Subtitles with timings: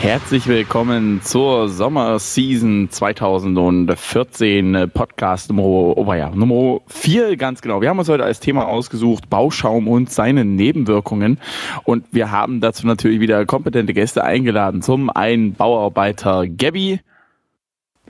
[0.00, 7.80] Herzlich willkommen zur Sommerseason 2014 Podcast Nummer, oh ja, Nummer 4 ganz genau.
[7.80, 11.40] Wir haben uns heute als Thema ausgesucht Bauschaum und seine Nebenwirkungen
[11.82, 14.82] und wir haben dazu natürlich wieder kompetente Gäste eingeladen.
[14.82, 17.00] Zum einen Bauarbeiter Gabby.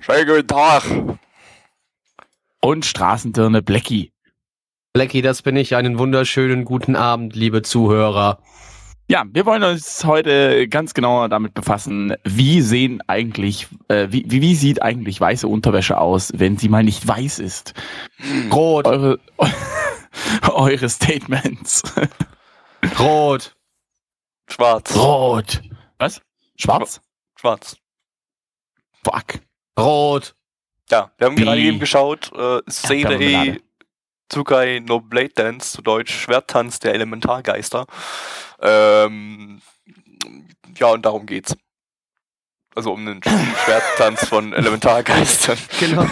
[0.01, 0.83] Schönen guten Tag.
[2.61, 4.12] Und Straßendirne Blackie.
[4.93, 5.75] Blackie, das bin ich.
[5.75, 8.41] Einen wunderschönen guten Abend, liebe Zuhörer.
[9.11, 14.55] Ja, wir wollen uns heute ganz genau damit befassen, wie sehen eigentlich, äh, wie, wie
[14.55, 17.73] sieht eigentlich weiße Unterwäsche aus, wenn sie mal nicht weiß ist?
[18.53, 18.87] Rot.
[18.87, 19.19] Eure,
[20.53, 21.83] eure Statements.
[22.98, 23.57] Rot.
[24.47, 24.95] Schwarz.
[24.95, 25.62] Rot.
[25.97, 26.20] Was?
[26.56, 27.01] Schwarz?
[27.34, 27.79] Schwarz.
[29.03, 29.41] Fuck.
[29.79, 30.34] Rot.
[30.91, 31.45] Ja, wir haben Wie?
[31.45, 33.61] gerade eben geschaut, äh, Marmelade.
[34.29, 37.87] Tsukai no Blade Dance, zu Deutsch Schwerttanz der Elementargeister.
[38.61, 39.61] Ähm,
[40.77, 41.57] ja, und darum geht's.
[42.79, 45.59] Also um einen Schwerttanz von Elementargeistern.
[45.81, 46.07] Genau.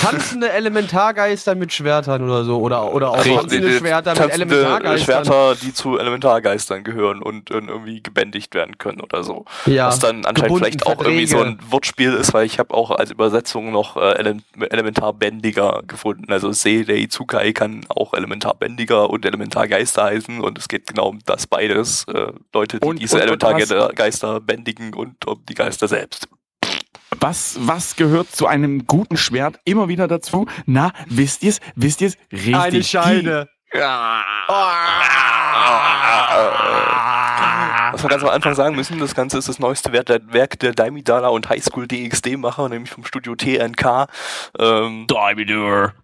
[0.00, 2.60] Tanzende Elementargeister mit Schwertern oder so.
[2.60, 5.24] Oder, oder auch tanzende die- die Schwerter mit Elementargeistern.
[5.24, 9.46] Schwerter, die zu Elementargeistern gehören und äh, irgendwie gebändigt werden können oder so.
[9.66, 9.88] Ja.
[9.88, 11.58] Was dann anscheinend gebunden, vielleicht auch irgendwie so Verträge.
[11.64, 14.36] ein Wortspiel ist, weil ich habe auch als Übersetzung noch äh, Ele
[14.70, 16.30] Elementarbändiger gefunden.
[16.32, 21.48] Also Seirei Tsukai kann auch Elementarbändiger und Elementargeister heißen und es geht genau um das
[21.48, 22.04] beides.
[22.12, 26.11] Äh, Leute, die Und- diese und- und Elementargeister bändigen und um die Geister selbst.
[27.20, 30.46] Was, was gehört zu einem guten Schwert immer wieder dazu?
[30.66, 31.60] Na, wisst ihr's?
[31.76, 32.16] Wisst ihr's?
[32.32, 32.54] Richtig.
[32.56, 33.48] Eine Scheide.
[37.92, 41.28] Was wir ganz am Anfang sagen müssen, das Ganze ist das neueste Werk der, Daimidala
[41.28, 44.08] und Highschool DxD-Macher, nämlich vom Studio TNK.
[44.58, 45.94] Ähm, Dividor.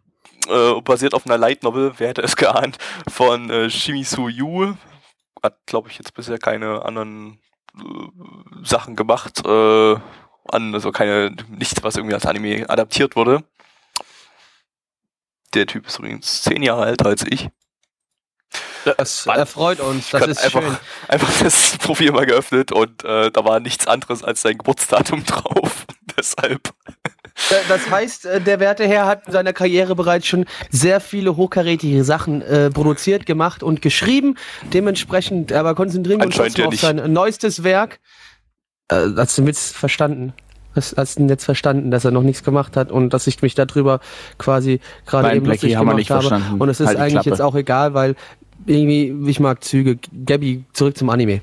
[0.48, 4.74] äh, basiert auf einer Light Novel, wer hätte es geahnt, von äh, Shimizu Yu.
[5.42, 7.38] Hat, glaube ich, jetzt bisher keine anderen
[8.62, 9.44] Sachen gemacht.
[9.44, 9.96] Äh,
[10.50, 13.44] an, also keine, nichts, was irgendwie als Anime adaptiert wurde.
[15.54, 17.48] Der Typ ist übrigens zehn Jahre älter als ich.
[18.96, 20.10] Das erfreut uns.
[20.10, 20.76] Das ist einfach, schön.
[21.08, 25.86] einfach das Profil mal geöffnet und äh, da war nichts anderes als sein Geburtsdatum drauf.
[26.16, 26.72] Deshalb.
[27.50, 31.36] Äh, Das heißt, äh, der werte Herr hat in seiner Karriere bereits schon sehr viele
[31.36, 34.36] hochkarätige Sachen äh, produziert, gemacht und geschrieben.
[34.72, 38.00] Dementsprechend, aber konzentrieren wir uns ja auf sein neuestes Werk.
[38.90, 40.32] Äh, hast du jetzt verstanden?
[40.74, 43.54] Hast, hast du jetzt verstanden, dass er noch nichts gemacht hat und dass ich mich
[43.54, 44.00] darüber
[44.36, 46.28] quasi gerade eben lustig gemacht nicht habe?
[46.28, 46.60] verstanden.
[46.60, 47.30] Und es ist Halt eigentlich Klappe.
[47.30, 48.14] jetzt auch egal, weil
[48.66, 49.98] irgendwie, ich mag Züge.
[50.26, 51.40] Gabby, zurück zum Anime.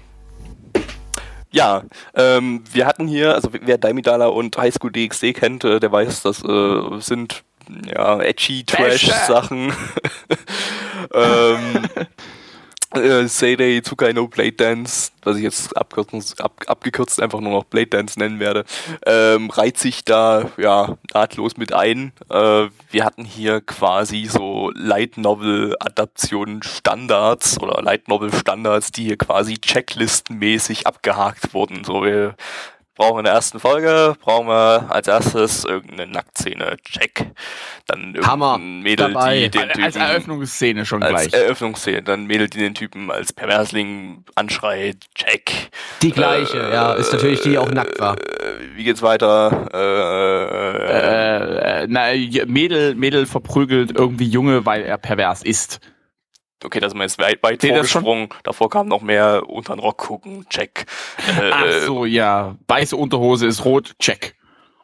[1.55, 1.83] Ja,
[2.15, 6.43] ähm, wir hatten hier, also wer Daimidala und Highschool DxD kennt, äh, der weiß, das
[6.43, 7.45] äh, sind
[7.85, 9.71] ja edgy Trash-Sachen.
[11.13, 11.87] ähm,
[12.93, 15.93] äh, Seirei Tsukai no Blade Dance, was ich jetzt ab,
[16.67, 18.65] abgekürzt einfach nur noch Blade Dance nennen werde,
[19.05, 22.13] ähm, reiht sich da ja nahtlos mit ein.
[22.29, 29.05] Äh, wir hatten hier quasi so Light Novel Adaptionen Standards oder Light Novel Standards, die
[29.05, 31.83] hier quasi checklistenmäßig abgehakt wurden.
[31.83, 32.35] So wir
[32.95, 37.31] brauchen in der ersten Folge, brauchen wir als erstes irgendeine Nacktszene, check.
[37.87, 39.35] Dann Hammer, irgendein Mädel, dabei.
[39.41, 41.33] die den Typen Als Eröffnungsszene schon als gleich.
[41.33, 45.69] Eröffnungsszene, dann Mädel, die den Typen als Perversling anschreit, check.
[46.01, 48.15] Die gleiche, ja, ist natürlich die, die auch nackt war.
[48.17, 49.67] Äh, wie geht's weiter?
[49.73, 49.77] Äh,
[50.87, 52.13] äh, äh, na,
[52.47, 55.79] Mädel, Mädel verprügelt irgendwie Junge, weil er pervers ist.
[56.63, 57.71] Okay, das ist jetzt weit, weit schon?
[57.71, 58.29] vorgesprungen.
[58.43, 60.85] Davor kam noch mehr unter den Rock gucken, check.
[61.17, 62.55] Äh, Ach so, ja.
[62.67, 64.35] Weiße Unterhose ist rot, check.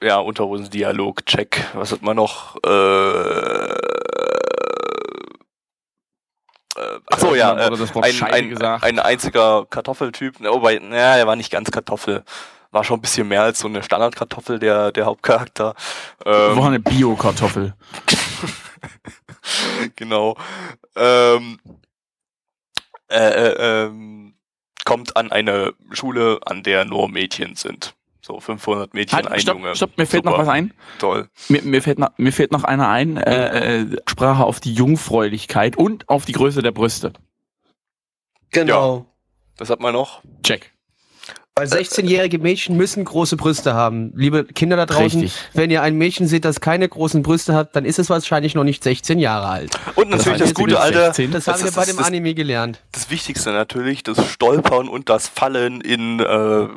[0.02, 1.64] Ja, Unterhosendialog, check.
[1.74, 2.56] Was hat man noch?
[2.66, 2.70] Äh,
[6.82, 10.36] äh, ach so, ja, äh, das Wort ein, ein, ein einziger Kartoffeltyp.
[10.40, 12.24] Na, Wobei, naja, er war nicht ganz Kartoffel.
[12.72, 15.76] War schon ein bisschen mehr als so eine Standardkartoffel, der, der Hauptcharakter.
[16.26, 17.74] Ähm, War eine Bio-Kartoffel.
[19.96, 20.38] genau.
[20.96, 21.60] Ähm,
[23.10, 24.36] äh, äh, ähm,
[24.86, 27.96] kommt an eine Schule, an der nur Mädchen sind.
[28.22, 29.76] So 500 Mädchen, ein Halt, stopp, Junge.
[29.76, 30.74] stopp, mir fällt Super, noch was ein.
[31.00, 31.28] Toll.
[31.50, 33.18] Mir, mir, fällt noch, mir fällt noch einer ein.
[33.18, 37.14] Äh, äh, Sprache auf die Jungfräulichkeit und auf die Größe der Brüste.
[38.52, 39.08] Genau.
[39.58, 40.22] Was hat man noch?
[40.44, 40.72] Check.
[41.62, 44.12] Weil 16-jährige Mädchen müssen große Brüste haben.
[44.16, 45.34] Liebe Kinder da draußen, Richtig.
[45.54, 48.64] wenn ihr ein Mädchen seht, das keine großen Brüste hat, dann ist es wahrscheinlich noch
[48.64, 49.72] nicht 16 Jahre alt.
[49.96, 51.32] Und natürlich das, heißt, gute sie wird alte, 16.
[51.32, 52.82] Das, Das haben wir bei das dem ist- Anime gelernt.
[52.94, 56.68] das Wichtigste natürlich, das Stolpern und das Fallen in äh,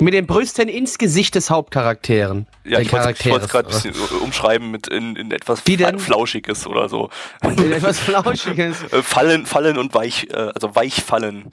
[0.00, 2.46] Mit den Brüsten ins Gesicht des Hauptcharakteren.
[2.64, 5.98] Ja, ich wollte es gerade ein bisschen umschreiben mit in, in etwas Wie denn?
[5.98, 7.10] Flauschiges oder so.
[7.42, 8.76] In etwas Flauschiges.
[8.92, 11.50] Äh, fallen, fallen und weich, äh, also weich fallen.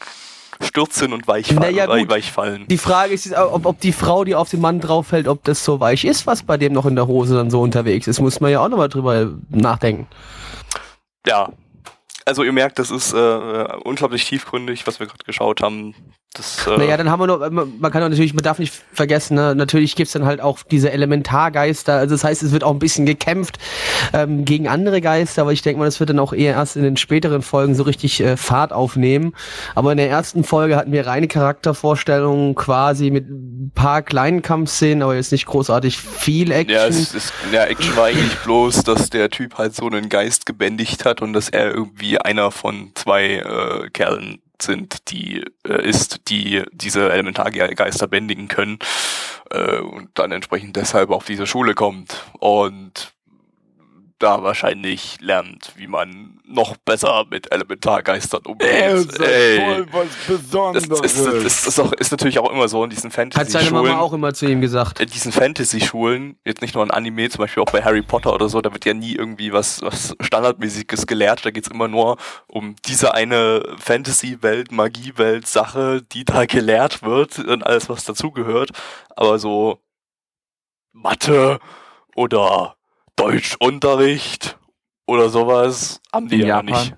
[0.61, 2.09] Stürzen und weich, fallen, Naja, gut.
[2.09, 2.65] weich fallen.
[2.67, 5.79] Die Frage ist, ob, ob die Frau, die auf den Mann drauffällt, ob das so
[5.79, 8.19] weich ist, was bei dem noch in der Hose dann so unterwegs ist.
[8.19, 10.07] Muss man ja auch nochmal drüber nachdenken.
[11.25, 11.49] Ja.
[12.25, 15.95] Also ihr merkt, das ist äh, unglaublich tiefgründig, was wir gerade geschaut haben.
[16.33, 19.35] Das, äh, Naja, dann haben wir noch, man kann auch natürlich, man darf nicht vergessen,
[19.35, 21.93] ne, natürlich gibt's dann halt auch diese Elementargeister.
[21.93, 23.57] Also das heißt, es wird auch ein bisschen gekämpft
[24.13, 26.83] ähm, gegen andere Geister, aber ich denke mal, das wird dann auch eher erst in
[26.83, 29.33] den späteren Folgen so richtig äh, Fahrt aufnehmen.
[29.73, 35.01] Aber in der ersten Folge hatten wir reine Charaktervorstellungen quasi mit ein paar kleinen Kampfszenen,
[35.01, 36.75] aber jetzt nicht großartig viel Action.
[36.75, 40.45] Ja, es ist, ja, Action war eigentlich bloß, dass der Typ halt so einen Geist
[40.45, 46.29] gebändigt hat und dass er irgendwie einer von zwei äh, Kerlen sind, die äh, ist,
[46.29, 48.79] die diese Elementargeister bändigen können
[49.51, 52.23] äh, und dann entsprechend deshalb auf diese Schule kommt.
[52.39, 53.13] Und
[54.19, 58.69] da wahrscheinlich lernt, wie man noch besser mit Elementargeistern umgeht.
[58.69, 60.07] Ey, was
[60.73, 63.35] das, das, das, das ist, auch, ist natürlich auch immer so in diesen Hat seine
[63.35, 64.99] Fantasy-Schulen Mama auch immer zu ihm gesagt.
[64.99, 68.49] in diesen Fantasy-Schulen, jetzt nicht nur in Anime, zum Beispiel auch bei Harry Potter oder
[68.49, 71.45] so, da wird ja nie irgendwie was, was Standardmäßiges gelehrt.
[71.45, 72.17] Da geht's immer nur
[72.47, 78.71] um diese eine Fantasy-Welt, Magie-Welt, Sache, die da gelehrt wird und alles, was dazugehört.
[79.15, 79.79] Aber so
[80.93, 81.59] Mathe
[82.15, 82.76] oder
[83.17, 84.57] Deutschunterricht
[85.05, 86.95] oder sowas haben die ja nicht.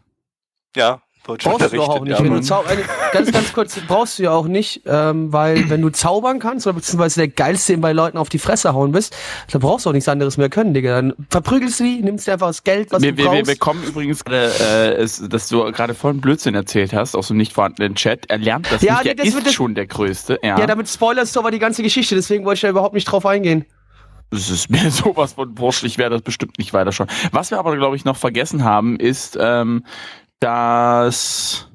[0.76, 1.02] Ja,
[1.38, 2.22] Brauchst du doch auch nicht.
[2.24, 2.82] Wenn du zau eine,
[3.12, 6.76] ganz, ganz kurz, brauchst du ja auch nicht, ähm, weil wenn du zaubern kannst oder
[6.76, 9.16] beziehungsweise der Geilste bei Leuten auf die Fresse hauen bist,
[9.52, 10.96] dann brauchst du auch nichts anderes mehr können, Digga.
[10.96, 13.46] Dann verprügelst du die, nimmst dir einfach das Geld, was Wir, du wir, wir brauchst.
[13.46, 17.96] bekommen übrigens gerade, äh, dass du gerade vorhin Blödsinn erzählt hast, aus dem nicht vorhandenen
[17.96, 18.26] Chat.
[18.30, 20.40] Er lernt das Ja, nicht, nee, er das ist schon der Größte.
[20.42, 23.06] Ja, ja, damit spoilerst du aber die ganze Geschichte, deswegen wollte ich da überhaupt nicht
[23.06, 23.66] drauf eingehen.
[24.32, 27.10] Das ist mir sowas von wurscht, ich werde das bestimmt nicht weiter schauen.
[27.32, 29.86] Was wir aber, glaube ich, noch vergessen haben, ist, ähm,
[30.40, 31.66] dass...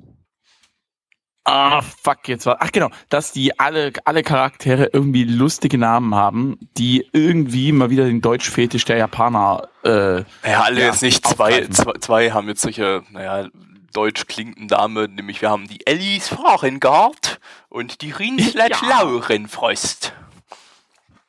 [1.46, 2.56] Ah, fuck, jetzt war.
[2.60, 8.06] Ach genau, dass die alle, alle Charaktere irgendwie lustige Namen haben, die irgendwie mal wieder
[8.06, 11.26] den Deutschfetisch der Japaner äh, Naja, alle Ja, jetzt nicht.
[11.26, 13.46] Zwei, zwei, zwei haben jetzt solche, naja,
[13.92, 19.02] deutsch klingenden Damen, nämlich wir haben die Ellis Fahrengart und die Rinslet Ja.
[19.02, 20.14] Laurenfrost.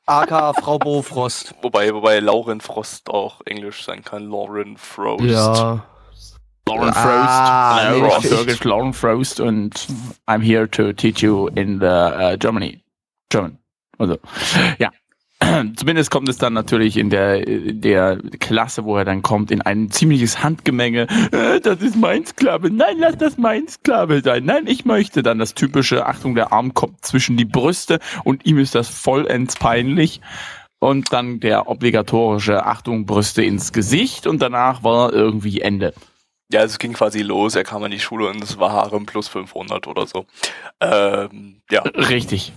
[0.07, 1.55] AK Frau Bofrost.
[1.61, 4.25] Wobei, wobei Lauren Frost auch Englisch sein kann.
[4.29, 5.23] Lauren Frost.
[5.23, 5.83] Ja.
[6.67, 7.89] Lauren Ah, Frost.
[7.89, 9.87] nee, Hello, I'm ich- Birgit Lauren Frost und
[10.27, 12.81] I'm here to teach you in the uh, Germany.
[13.29, 13.57] German.
[13.97, 14.17] Also,
[14.79, 14.89] ja.
[15.75, 19.61] Zumindest kommt es dann natürlich in der, in der Klasse, wo er dann kommt, in
[19.61, 21.07] ein ziemliches Handgemenge.
[21.31, 22.69] Äh, das ist mein Sklave.
[22.69, 24.45] Nein, lass das mein Sklave sein.
[24.45, 28.57] Nein, ich möchte dann das typische, Achtung, der Arm kommt zwischen die Brüste und ihm
[28.59, 30.21] ist das vollends peinlich.
[30.79, 35.93] Und dann der obligatorische Achtung, Brüste ins Gesicht und danach war irgendwie Ende.
[36.51, 37.55] Ja, es ging quasi los.
[37.55, 40.25] Er kam an die Schule und es war Harem plus 500 oder so.
[40.79, 41.81] Ähm, ja.
[41.81, 42.53] Richtig.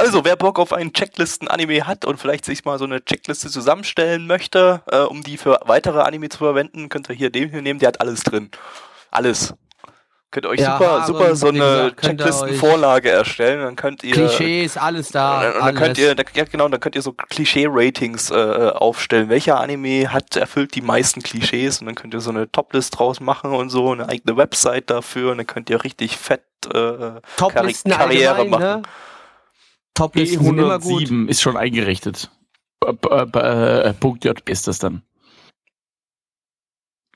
[0.00, 4.26] Also, wer Bock auf einen Checklisten-Anime hat und vielleicht sich mal so eine Checkliste zusammenstellen
[4.26, 7.78] möchte, äh, um die für weitere Anime zu verwenden, könnt ihr hier den hier nehmen,
[7.80, 8.50] der hat alles drin.
[9.10, 9.54] Alles.
[10.32, 15.08] Könnt ihr euch Ja, super, super so eine Checklistenvorlage erstellen, dann könnt ihr Klischees, alles
[15.10, 15.38] da.
[15.38, 15.80] und dann, dann alles.
[15.80, 19.28] könnt ihr, ja genau, dann könnt ihr so Klischee-Ratings äh, aufstellen.
[19.28, 23.18] Welcher Anime hat erfüllt die meisten Klischees und dann könnt ihr so eine Toplist draus
[23.18, 26.68] machen und so, eine eigene Website dafür und dann könnt ihr richtig fett äh,
[27.36, 28.62] Karri- Karriere allgemein, machen.
[28.62, 28.82] ne?
[29.94, 31.02] Toplisten sind immer gut.
[31.04, 32.30] E107 ist schon eingerichtet.
[32.84, 35.02] Äh, Punkt J ist das dann.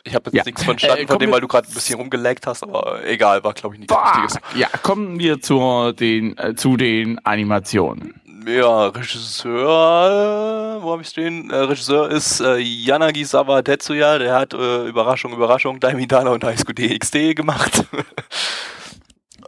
[0.07, 0.43] Ich habe jetzt Ja.
[0.45, 3.55] nichts verstanden Äh, von dem, weil du gerade ein bisschen rumgelaggt hast, aber egal, war
[3.55, 4.39] glaube ich nichts Wichtiges.
[4.55, 8.21] Ja, kommen wir zur, den, äh, zu den Animationen.
[8.47, 11.49] Ja, Regisseur, wo habe ich stehen?
[11.51, 16.75] Äh, Regisseur ist äh, Yanagisawa Tetsuya, der hat äh, Überraschung, Überraschung, Daimidana und High School
[16.75, 17.87] DxD gemacht.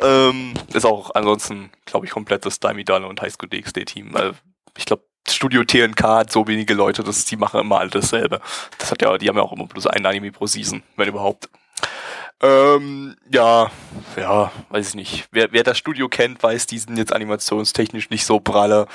[0.00, 4.12] ähm, ist auch ansonsten, glaube ich, komplett das Daimidana und High School DxD Team.
[4.12, 4.34] Weil
[4.76, 8.40] ich glaube, Studio TNK hat so wenige Leute, dass die machen immer alle dasselbe.
[8.78, 11.48] Das hat ja, die haben ja auch immer bloß ein Anime pro Season, wenn überhaupt.
[12.42, 13.70] Ähm, ja,
[14.16, 15.28] ja, weiß ich nicht.
[15.32, 18.86] Wer, wer das Studio kennt, weiß, die sind jetzt animationstechnisch nicht so pralle.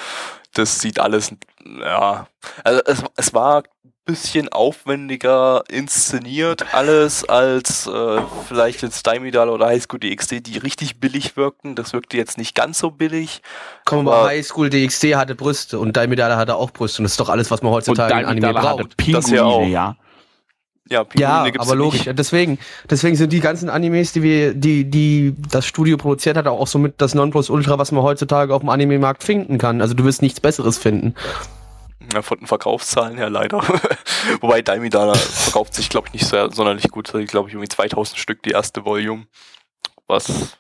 [0.54, 1.34] Das sieht alles,
[1.80, 2.28] ja.
[2.64, 3.64] Also es, es war
[4.06, 11.00] bisschen aufwendiger inszeniert alles als äh, vielleicht jetzt Daimidal oder High School DxD, die richtig
[11.00, 11.76] billig wirkten.
[11.76, 13.42] Das wirkte jetzt nicht ganz so billig.
[13.86, 17.14] Komm, Aber- aber High School DxD hatte Brüste und Daimedala hatte auch Brüste und das
[17.14, 18.96] ist doch alles, was man Und heutzutage in Anime braucht.
[19.14, 19.60] Das hier auch.
[19.60, 19.96] Pinguine, ja.
[20.90, 22.06] ja, ja aber logisch.
[22.08, 22.18] Nicht.
[22.18, 22.58] Deswegen,
[22.90, 26.96] deswegen sind die ganzen Animes, die wir, die, die das Studio produziert hat, auch somit
[26.98, 29.80] das Nonplusultra, was man heutzutage auf dem Anime-Markt finden kann.
[29.80, 31.14] Also du wirst nichts Besseres finden.
[32.14, 33.60] Ja, von den Verkaufszahlen her leider.
[34.42, 37.14] Wobei Daimidana verkauft sich, glaube ich, nicht so sonderlich gut.
[37.14, 39.28] Ich glaube, ich irgendwie 2000 Stück die erste Volume.
[40.08, 40.58] Was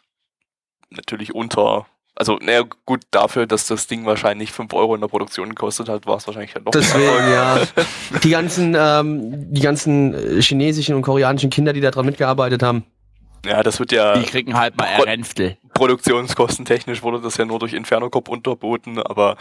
[0.89, 5.49] natürlich unter also, naja, gut, dafür, dass das Ding wahrscheinlich 5 Euro in der Produktion
[5.49, 7.61] gekostet hat, war es wahrscheinlich halt doch Deswegen, ja.
[8.23, 12.85] Die ganzen, ähm, die ganzen äh, chinesischen und koreanischen Kinder, die da dran mitgearbeitet haben.
[13.45, 14.17] Ja, das wird ja.
[14.17, 15.57] Die kriegen halt mal Pro Erränftel.
[15.73, 19.37] Produktionskostentechnisch wurde das ja nur durch Inferno Cop unterboten, aber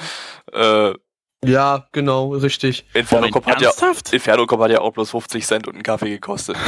[0.52, 0.94] äh,
[1.44, 2.84] ja, genau, richtig.
[2.94, 3.70] Inferno Cop hat ja
[4.12, 6.56] Inferno Cop hat ja auch bloß 50 Cent und einen Kaffee gekostet.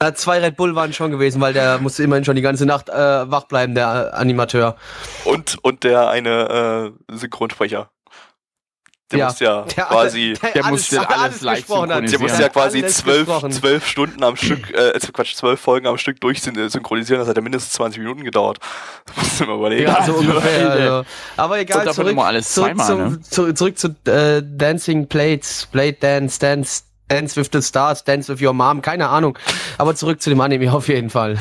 [0.00, 2.88] Äh, zwei Red Bull waren schon gewesen, weil der musste immerhin schon die ganze Nacht
[2.88, 2.92] äh,
[3.30, 4.76] wach bleiben, der Animateur.
[5.24, 7.90] Und, und der eine äh, Synchronsprecher.
[9.12, 11.66] Der ja, muss ja der quasi, der, der alles, muss alles, alles live
[12.10, 15.98] Der muss ja quasi zwölf, zwölf Stunden am Stück, äh, also Quatsch, zwölf Folgen am
[15.98, 17.20] Stück durchsynchronisieren.
[17.20, 18.58] Das hat ja mindestens 20 Minuten gedauert.
[19.06, 19.84] Das musst du mal überlegen.
[19.84, 20.70] Ja, so ungefähr.
[20.74, 21.04] Also.
[21.36, 23.20] Aber egal, zurück, zweimal, ne?
[23.20, 26.84] zurück, zurück zu äh, Dancing Plates, Blade Dance, Dance
[27.14, 29.38] Dance with the Stars, Dance with Your Mom, keine Ahnung.
[29.78, 31.40] Aber zurück zu dem Anime auf jeden Fall.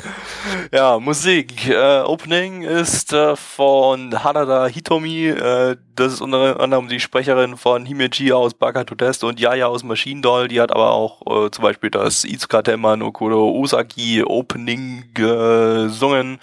[0.71, 1.67] Ja, Musik.
[1.67, 5.29] Äh, Opening ist äh, von Hanada Hitomi.
[5.29, 9.65] Äh, das ist unter anderem die Sprecherin von Himeji aus Baka to Test und Yaya
[9.65, 10.47] aus Machine Doll.
[10.47, 16.39] Die hat aber auch äh, zum Beispiel das Itsuka Tenma no Kuro Usagi Opening gesungen.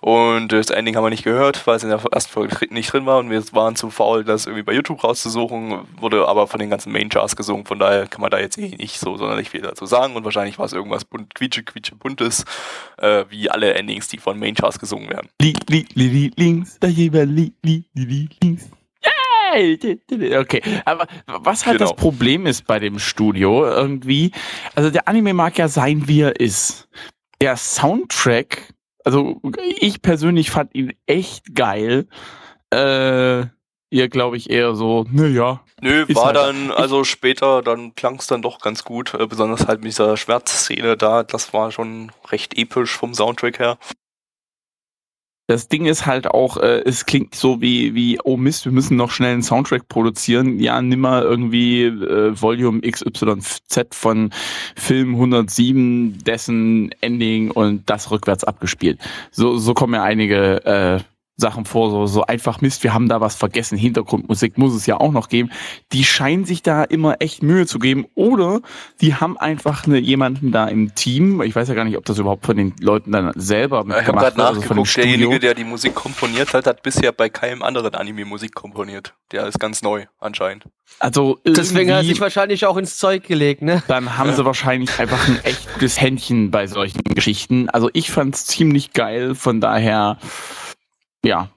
[0.00, 3.06] Und das Ending haben wir nicht gehört, weil es in der ersten Folge nicht drin
[3.06, 6.70] war und wir waren zu faul, das irgendwie bei YouTube rauszusuchen, wurde aber von den
[6.70, 9.62] ganzen Main Charts gesungen, von daher kann man da jetzt eh nicht so sonderlich viel
[9.62, 12.44] dazu sagen und wahrscheinlich war es irgendwas bunt, quietsche, quietsche, buntes,
[12.98, 15.28] äh, wie alle Endings, die von Main Charts gesungen werden.
[15.40, 18.70] Li, li, li, li, links, da li, li, li, li, links.
[19.50, 21.90] Okay, aber was halt genau.
[21.90, 24.30] das Problem ist bei dem Studio irgendwie,
[24.74, 26.86] also der Anime mag ja sein, wie er ist.
[27.40, 28.74] Der Soundtrack
[29.08, 29.40] also
[29.80, 32.06] ich persönlich fand ihn echt geil.
[32.70, 33.46] Äh,
[33.88, 35.64] ihr glaube ich eher so, naja.
[35.80, 39.66] Nö, war halt dann, also später, dann klang es dann doch ganz gut, äh, besonders
[39.66, 43.78] halt mit dieser Schmerzszene da, das war schon recht episch vom Soundtrack her.
[45.48, 48.98] Das Ding ist halt auch, äh, es klingt so wie, wie, oh Mist, wir müssen
[48.98, 50.60] noch schnell einen Soundtrack produzieren.
[50.60, 54.30] Ja, nimm mal irgendwie äh, Volume XYZ von
[54.76, 59.00] Film 107, dessen Ending und das rückwärts abgespielt.
[59.30, 61.00] So, so kommen ja einige äh,
[61.38, 64.98] Sachen vor, so, so einfach Mist, wir haben da was vergessen, Hintergrundmusik muss es ja
[64.98, 65.50] auch noch geben.
[65.92, 68.60] Die scheinen sich da immer echt Mühe zu geben oder
[69.00, 72.18] die haben einfach eine, jemanden da im Team, ich weiß ja gar nicht, ob das
[72.18, 75.94] überhaupt von den Leuten dann selber Ich habe gerade nachgeguckt, also derjenige, der die Musik
[75.94, 79.14] komponiert hat, hat bisher bei keinem anderen Anime Musik komponiert.
[79.30, 80.64] Der ist ganz neu, anscheinend.
[80.98, 83.82] Also Deswegen hat er sich wahrscheinlich auch ins Zeug gelegt, ne?
[83.86, 84.36] Dann haben ja.
[84.36, 87.68] sie wahrscheinlich einfach ein echt gutes Händchen bei solchen Geschichten.
[87.70, 90.18] Also ich fand's ziemlich geil, von daher
[91.24, 91.50] ja,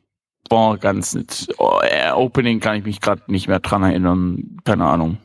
[0.49, 1.47] war ganz nett.
[1.57, 4.57] Oh, äh, Opening kann ich mich gerade nicht mehr dran erinnern.
[4.63, 5.17] Keine Ahnung.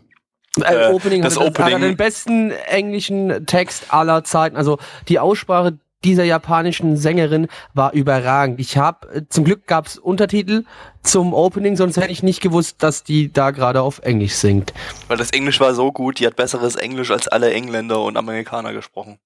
[0.59, 4.57] Äh, äh Opening, das hat, Opening hat den besten englischen Text aller Zeiten.
[4.57, 4.79] Also
[5.09, 8.61] die Aussprache dieser japanischen Sängerin war überragend.
[8.61, 10.65] Ich habe äh, zum Glück gab es Untertitel
[11.03, 14.73] zum Opening, sonst hätte ich nicht gewusst, dass die da gerade auf Englisch singt.
[15.09, 18.73] Weil das Englisch war so gut, die hat besseres Englisch als alle Engländer und Amerikaner
[18.73, 19.19] gesprochen.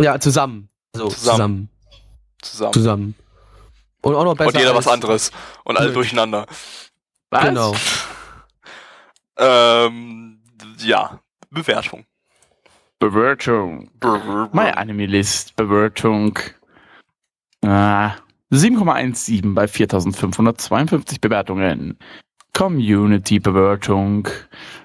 [0.00, 0.68] Ja, zusammen.
[0.94, 1.68] So, zusammen.
[2.40, 2.72] Zusammen.
[2.72, 2.72] zusammen.
[2.72, 3.14] zusammen.
[4.02, 4.48] Und auch noch besser.
[4.48, 5.32] Und jeder was anderes.
[5.64, 6.46] Und alle durcheinander.
[7.30, 7.44] Was?
[7.44, 7.74] Genau.
[9.38, 10.40] ähm,
[10.78, 12.04] ja, Bewertung.
[12.98, 13.90] Bewertung.
[14.52, 15.56] My Anime List.
[15.56, 16.38] Bewertung.
[17.64, 18.16] Ah,
[18.52, 21.98] 7,17 bei 4552 Bewertungen.
[22.54, 24.28] Community Bewertung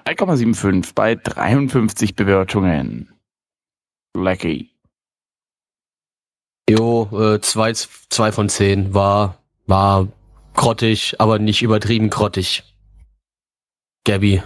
[0.04, 3.08] 3,75 bei 53 Bewertungen.
[4.14, 4.71] Lucky.
[6.68, 10.08] Jo, äh, zwei, zwei von zehn war, war
[10.54, 12.62] grottig, aber nicht übertrieben grottig.
[14.04, 14.42] Gabby.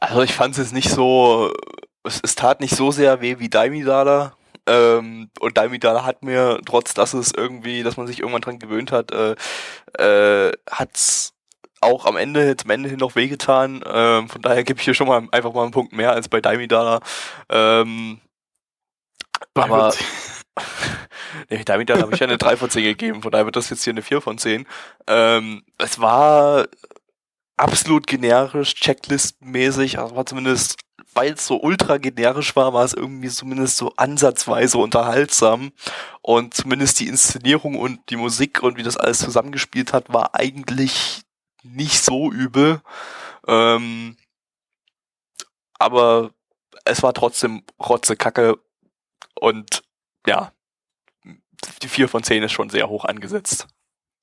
[0.00, 1.52] Also ich fand es jetzt nicht so,
[2.04, 4.34] es, es tat nicht so sehr weh wie Daimidala.
[4.66, 8.92] Ähm, und Daimidala hat mir, trotz dass es irgendwie, dass man sich irgendwann dran gewöhnt
[8.92, 9.34] hat, äh,
[9.98, 11.34] äh, hat's
[11.80, 13.82] auch am Ende, zum Ende hin noch wehgetan.
[13.86, 16.40] Ähm, von daher gebe ich hier schon mal einfach mal einen Punkt mehr als bei
[16.40, 17.00] Daimidala.
[17.50, 18.20] Ähm,
[19.54, 19.94] aber
[21.50, 23.84] nee, damit habe ich ja eine 3 von 10 gegeben, von daher wird das jetzt
[23.84, 24.66] hier eine 4 von 10.
[25.06, 26.66] Ähm, es war
[27.56, 30.76] absolut generisch, Checklist-mäßig, also war zumindest,
[31.14, 35.72] weil es so ultra generisch war, war es irgendwie zumindest so ansatzweise unterhaltsam
[36.22, 41.22] und zumindest die Inszenierung und die Musik und wie das alles zusammengespielt hat, war eigentlich
[41.62, 42.80] nicht so übel.
[43.46, 44.16] Ähm,
[45.78, 46.30] aber
[46.84, 48.58] es war trotzdem Rotzekacke
[49.38, 49.82] und
[50.26, 50.52] ja,
[51.82, 53.66] die 4 von 10 ist schon sehr hoch angesetzt.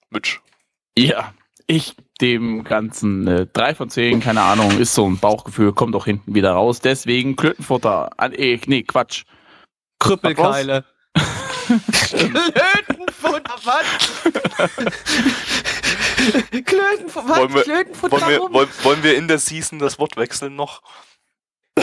[0.10, 0.40] Mitch.
[0.98, 1.34] Ja,
[1.68, 6.06] ich dem Ganzen äh, 3 von 10, keine Ahnung, ist so ein Bauchgefühl, kommt auch
[6.06, 6.82] hinten wieder raus.
[6.82, 8.12] Deswegen Klötenfutter.
[8.18, 9.24] An, eh, nee, Quatsch.
[10.00, 10.86] Krüppelkeile.
[11.68, 13.86] Klötenfutter, was?
[16.66, 17.38] Klötenfutter, was?
[17.38, 20.82] Wollen wir, Klötenfutter, wollen, wir, wollen wir in der Season das Wort wechseln noch?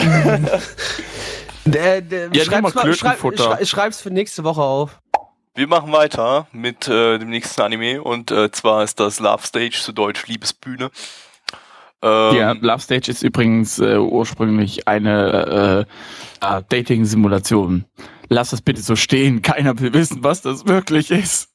[1.71, 3.43] Der, der, Ja, schreib's, nimm mal schreib, Klötenfutter.
[3.57, 4.99] schrei- schreib's für nächste Woche auf.
[5.55, 9.71] Wir machen weiter mit äh, dem nächsten Anime und äh, zwar ist das Love Stage,
[9.81, 10.89] zu Deutsch Liebesbühne.
[12.01, 15.85] Ähm, Ja, Love Stage ist übrigens äh, ursprünglich eine
[16.41, 17.85] äh, äh, Dating-Simulation.
[18.29, 19.41] Lass das bitte so stehen.
[19.41, 21.49] Keiner will wissen, was das wirklich ist.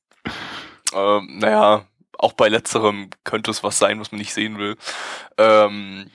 [0.92, 1.87] Ähm, naja,
[2.18, 4.76] auch bei letzterem könnte es was sein, was man nicht sehen will.
[5.38, 6.11] Ähm,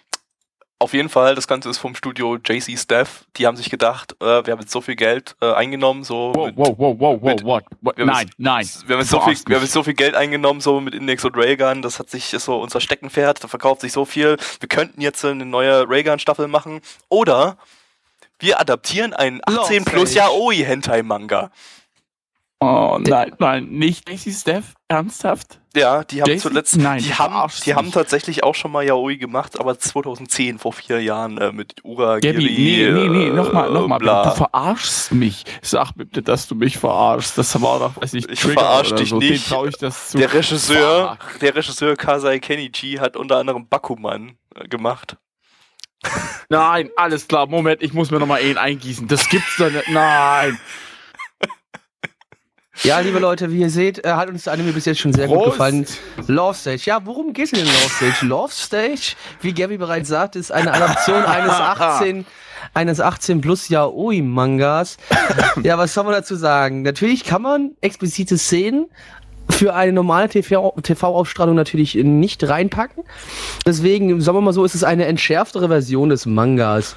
[0.82, 3.26] auf jeden Fall, das Ganze ist vom Studio JC Staff.
[3.36, 6.48] Die haben sich gedacht, äh, wir haben jetzt so viel Geld äh, eingenommen, so Wow,
[6.48, 7.66] mit, wow, wow, wow, wow, what?
[7.82, 7.98] what?
[7.98, 8.70] wir haben Nein, nein.
[8.88, 11.26] wir haben, jetzt so viel, wir haben jetzt so viel Geld eingenommen, so mit Index
[11.26, 14.38] und Raygun, das hat sich ist so unser Steckenpferd, da verkauft sich so viel.
[14.62, 16.80] Wir könnten jetzt eine neue Raygun-Staffel machen.
[17.10, 17.58] Oder
[18.40, 20.32] wir adaptieren einen Love 18 plus Stage.
[20.32, 21.52] Yaoi-Hentai-Manga.
[22.62, 24.76] Oh nein, nein, nicht JC Steph?
[24.88, 25.59] Ernsthaft?
[25.76, 26.40] Ja, die haben JC?
[26.42, 30.74] zuletzt, Nein, die haben, die haben tatsächlich auch schon mal Yaoi gemacht, aber 2010, vor
[30.74, 35.44] vier Jahren, äh, mit Ura Gabby, Giri, nee, nee, nee, nochmal, nochmal, du verarschst mich.
[35.62, 37.38] Sag bitte, dass du mich verarschst.
[37.38, 39.18] Das war doch, weiß ich, Ich verarsch dich so.
[39.20, 39.52] nicht.
[39.52, 40.18] Ich das zu.
[40.18, 41.40] Der Regisseur, Fuck.
[41.40, 45.18] der Regisseur Kasai Kenichi hat unter anderem Bakuman äh, gemacht.
[46.50, 49.08] Nein, alles klar, Moment, ich muss mir nochmal einen eingießen.
[49.08, 49.90] Das gibt's doch nicht.
[49.90, 50.58] Nein.
[52.84, 55.28] Ja, liebe Leute, wie ihr seht, äh, hat uns der Anime bis jetzt schon sehr
[55.28, 55.52] gut Prost.
[55.52, 55.86] gefallen.
[56.28, 56.84] Love Stage.
[56.86, 58.26] Ja, worum geht's in Love Stage?
[58.26, 62.26] Love Stage, wie Gabby bereits sagt, ist eine Adaption eines 18
[62.74, 64.98] eines 18 plus Yaoi Mangas.
[65.64, 66.82] ja, was soll man dazu sagen?
[66.84, 68.88] Natürlich kann man explizite Szenen
[69.50, 73.04] für eine normale TV TV-Ausstrahlung natürlich nicht reinpacken.
[73.66, 76.96] Deswegen, sagen wir mal so, ist es eine entschärftere Version des Mangas.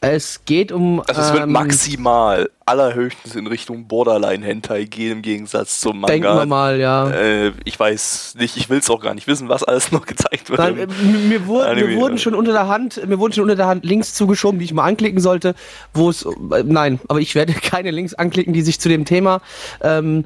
[0.00, 1.02] Es geht um.
[1.08, 6.22] Also es wird ähm, maximal allerhöchstens in Richtung Borderline Hentai gehen im Gegensatz zum Denken
[6.22, 6.46] wir Manga.
[6.46, 7.10] mal, ja.
[7.10, 10.50] Äh, ich weiß nicht, ich will es auch gar nicht wissen, was alles noch gezeigt
[10.50, 10.60] wird.
[10.60, 10.86] Nein,
[11.28, 13.84] mir, wurden, Anime, mir wurden schon unter der Hand, mir wurden schon unter der Hand
[13.84, 15.56] Links zugeschoben, die ich mal anklicken sollte,
[15.94, 19.40] wo es, äh, nein, aber ich werde keine Links anklicken, die sich zu dem Thema,
[19.80, 20.24] ähm,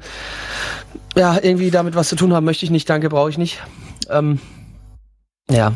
[1.15, 3.59] ja, irgendwie damit was zu tun haben, möchte ich nicht, danke, brauche ich nicht.
[4.09, 4.39] Ähm,
[5.49, 5.73] ja.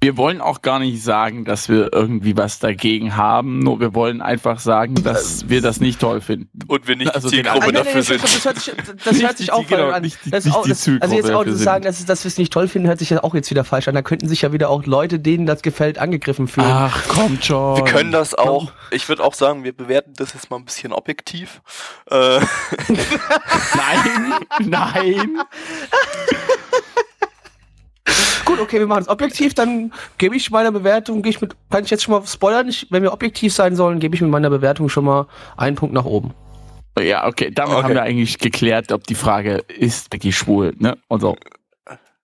[0.00, 4.22] Wir wollen auch gar nicht sagen, dass wir irgendwie was dagegen haben, nur wir wollen
[4.22, 6.48] einfach sagen, dass wir das nicht toll finden.
[6.68, 8.22] Und wir nicht Also die Zielgruppe anderen- dafür sind.
[8.22, 10.02] das hört sich, das hört sich auch genau, falsch an.
[10.02, 12.28] nicht die- Das nicht auch, die das, also jetzt auch zu sagen, dass, dass wir
[12.28, 13.94] es nicht toll finden, hört sich ja auch jetzt wieder falsch an.
[13.96, 16.68] Da könnten sich ja wieder auch Leute, denen das gefällt, angegriffen fühlen.
[16.70, 17.76] Ach, kommt schon.
[17.78, 20.92] Wir können das auch, ich würde auch sagen, wir bewerten das jetzt mal ein bisschen
[20.92, 21.60] objektiv.
[22.08, 22.38] Äh,
[23.74, 25.38] Nein, nein.
[28.58, 31.84] Gut, okay, wir machen es objektiv, dann gebe ich meiner Bewertung, gehe ich mit, kann
[31.84, 34.50] ich jetzt schon mal spoilern, ich, wenn wir objektiv sein sollen, gebe ich mit meiner
[34.50, 36.34] Bewertung schon mal einen Punkt nach oben.
[36.98, 37.84] Ja, okay, damit Okay.
[37.84, 40.98] haben wir eigentlich geklärt, ob die Frage ist Becky schwul, ne?
[41.06, 41.36] Und so.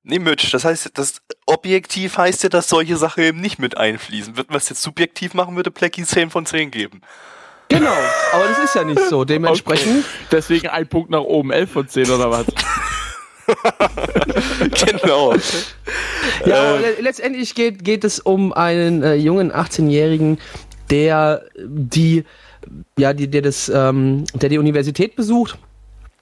[0.02, 4.36] nee, Mitch, das heißt, das objektiv heißt ja, dass solche Sachen eben nicht mit einfließen.
[4.36, 7.02] Würden wir es jetzt subjektiv machen, würde Plecky 10 von 10 geben.
[7.68, 7.94] Genau,
[8.32, 9.24] aber das ist ja nicht so.
[9.24, 12.46] Dementsprechend, Deswegen ein Punkt nach oben, 11 von 10 oder was?
[14.86, 15.34] genau.
[16.46, 16.80] ja, Äh.
[16.80, 20.38] le- letztendlich geht, geht es um einen äh, jungen 18-Jährigen,
[20.90, 22.24] der die,
[22.98, 25.58] ja, die, der das, ähm, der die Universität besucht.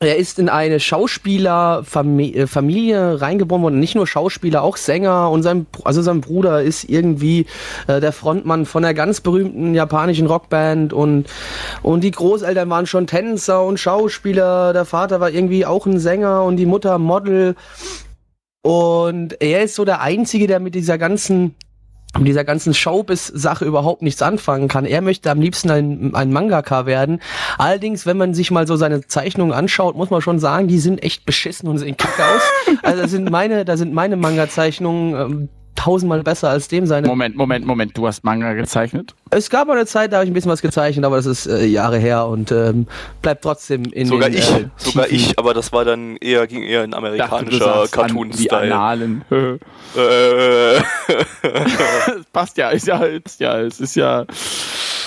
[0.03, 3.79] Er ist in eine Schauspielerfamilie Familie reingeboren worden.
[3.79, 5.31] Nicht nur Schauspieler, auch Sänger.
[5.31, 7.47] Und sein, also sein Bruder ist irgendwie
[7.87, 10.93] äh, der Frontmann von einer ganz berühmten japanischen Rockband.
[10.93, 11.27] Und,
[11.83, 14.73] und die Großeltern waren schon Tänzer und Schauspieler.
[14.73, 17.55] Der Vater war irgendwie auch ein Sänger und die Mutter Model.
[18.63, 21.55] Und er ist so der Einzige, der mit dieser ganzen
[22.19, 24.85] mit dieser ganzen Showbiz-Sache überhaupt nichts anfangen kann.
[24.85, 27.21] Er möchte am liebsten ein, ein Mangaka werden.
[27.59, 31.03] Allerdings, wenn man sich mal so seine Zeichnungen anschaut, muss man schon sagen, die sind
[31.03, 32.43] echt beschissen und sehen kacke aus.
[32.83, 35.49] Also da sind meine, da sind meine Manga-Zeichnungen ähm,
[35.83, 37.09] tausendmal besser als dem seine.
[37.09, 39.15] Moment, Moment, Moment, du hast Manga gezeichnet?
[39.31, 41.47] Es gab mal eine Zeit, da habe ich ein bisschen was gezeichnet, aber das ist
[41.47, 42.87] äh, Jahre her und ähm,
[43.21, 46.63] bleibt trotzdem in Sogar den, ich, äh, sogar ich, aber das war dann eher, ging
[46.63, 49.23] eher in amerikanischer sagst an die Cartoon-Style.
[49.97, 50.81] Äh,
[52.33, 54.25] passt ja, ist ja, ist ja, es ist ja.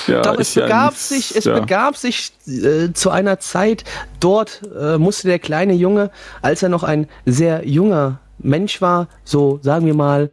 [0.07, 1.57] ja Doch, es ja begab nichts, sich, es ja.
[1.57, 3.85] begab sich äh, zu einer Zeit,
[4.19, 6.11] dort äh, musste der kleine Junge,
[6.41, 10.31] als er noch ein sehr junger Mensch war, so sagen wir mal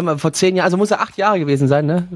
[0.00, 2.08] mal, vor zehn Jahren, also muss er acht Jahre gewesen sein, ne?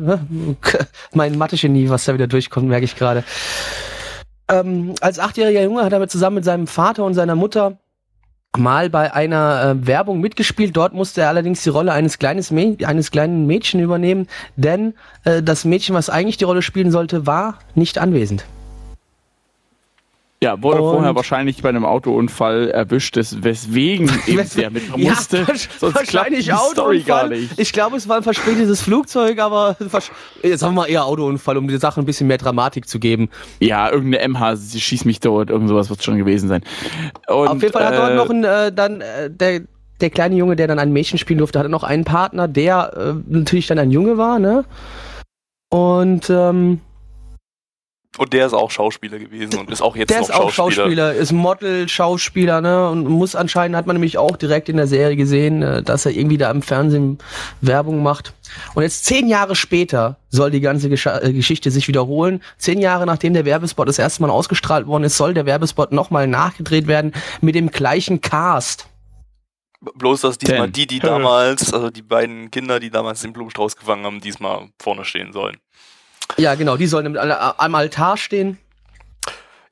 [1.13, 3.23] Mein Mathe-Genie, was da wieder durchkommt, merke ich gerade.
[4.49, 7.79] Ähm, als achtjähriger Junge hat er zusammen mit seinem Vater und seiner Mutter
[8.57, 10.77] mal bei einer äh, Werbung mitgespielt.
[10.77, 15.65] Dort musste er allerdings die Rolle eines, kleines eines kleinen Mädchen übernehmen, denn äh, das
[15.65, 18.47] Mädchen, was eigentlich die Rolle spielen sollte, war nicht anwesend.
[20.43, 25.39] Ja, wurde und vorher wahrscheinlich bei einem Autounfall erwischt, weswegen eben der mit musste.
[25.39, 27.59] Ja, sonst wahrscheinlich Story gar nicht.
[27.59, 29.77] Ich glaube, es war ein verspätetes Flugzeug, aber
[30.43, 33.31] jetzt haben wir mal eher Autounfall, um die Sache ein bisschen mehr Dramatik zu geben.
[33.61, 36.63] Ja, irgendeine MH, sie schießt mich tot, irgend sowas wird schon gewesen sein.
[37.29, 39.63] Und, Auf jeden Fall hat äh, dort noch ein, äh, dann, äh, der,
[40.03, 43.15] der kleine Junge, der dann ein Mädchen spielen durfte, hatte noch einen Partner, der äh,
[43.27, 44.67] natürlich dann ein Junge war, ne?
[45.71, 46.81] Und ähm,
[48.19, 51.13] und der ist auch Schauspieler gewesen und ist auch jetzt der noch ist auch Schauspieler.
[51.15, 52.89] ist Model, Schauspieler, ne?
[52.89, 56.13] Und muss anscheinend, hat man nämlich auch direkt in der Serie gesehen, äh, dass er
[56.13, 57.19] irgendwie da im Fernsehen
[57.61, 58.33] Werbung macht.
[58.75, 62.43] Und jetzt zehn Jahre später soll die ganze Gesch äh, Geschichte sich wiederholen.
[62.59, 66.27] Zehn Jahre nachdem der Werbespot das erste Mal ausgestrahlt worden ist, soll der Werbespot nochmal
[66.27, 68.87] nachgedreht werden mit dem gleichen Cast.
[69.81, 70.73] Bloß, dass diesmal Ten.
[70.73, 75.05] die, die damals, also die beiden Kinder, die damals den Blumenstrauß gefangen haben, diesmal vorne
[75.05, 75.59] stehen sollen.
[76.37, 78.59] Ja, genau, die sollen am Altar stehen.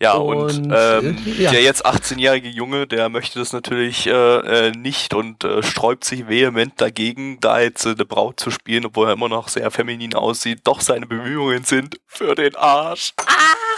[0.01, 1.53] Ja, und, und ähm, ja.
[1.53, 6.29] der jetzt 18-jährige Junge, der möchte das natürlich äh, äh, nicht und äh, sträubt sich
[6.29, 10.15] vehement dagegen, da jetzt äh, eine Braut zu spielen, obwohl er immer noch sehr feminin
[10.15, 10.61] aussieht.
[10.65, 13.15] Doch seine Bemühungen sind für den Arsch.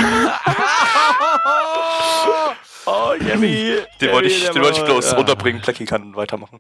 [2.87, 3.77] oh, Jemmy.
[4.01, 5.19] Den wollte ich, den wollte ich bloß ja.
[5.19, 5.61] unterbringen.
[5.61, 6.59] Blackie kann weitermachen.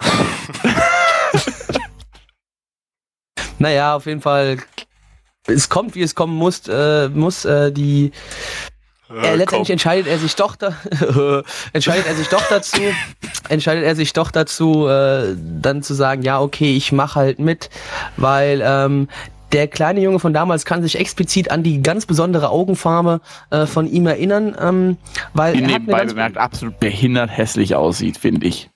[3.58, 4.56] naja, auf jeden Fall
[5.48, 8.12] es kommt, wie es kommen muss, äh, muss äh, die
[9.10, 10.74] äh, letztendlich entscheidet er sich doch da,
[11.72, 12.80] entscheidet er sich doch dazu,
[13.48, 17.70] entscheidet er sich doch dazu, äh, dann zu sagen, ja okay, ich mache halt mit,
[18.16, 19.08] weil ähm,
[19.52, 23.86] der kleine Junge von damals kann sich explizit an die ganz besondere Augenfarbe äh, von
[23.86, 24.98] ihm erinnern, ähm,
[25.32, 28.68] weil die er nebenbei bemerkt absolut behindert hässlich aussieht, finde ich.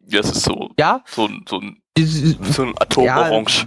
[0.00, 1.02] Das ist so, ja?
[1.06, 3.66] so, so, ein, so ein Atomorange.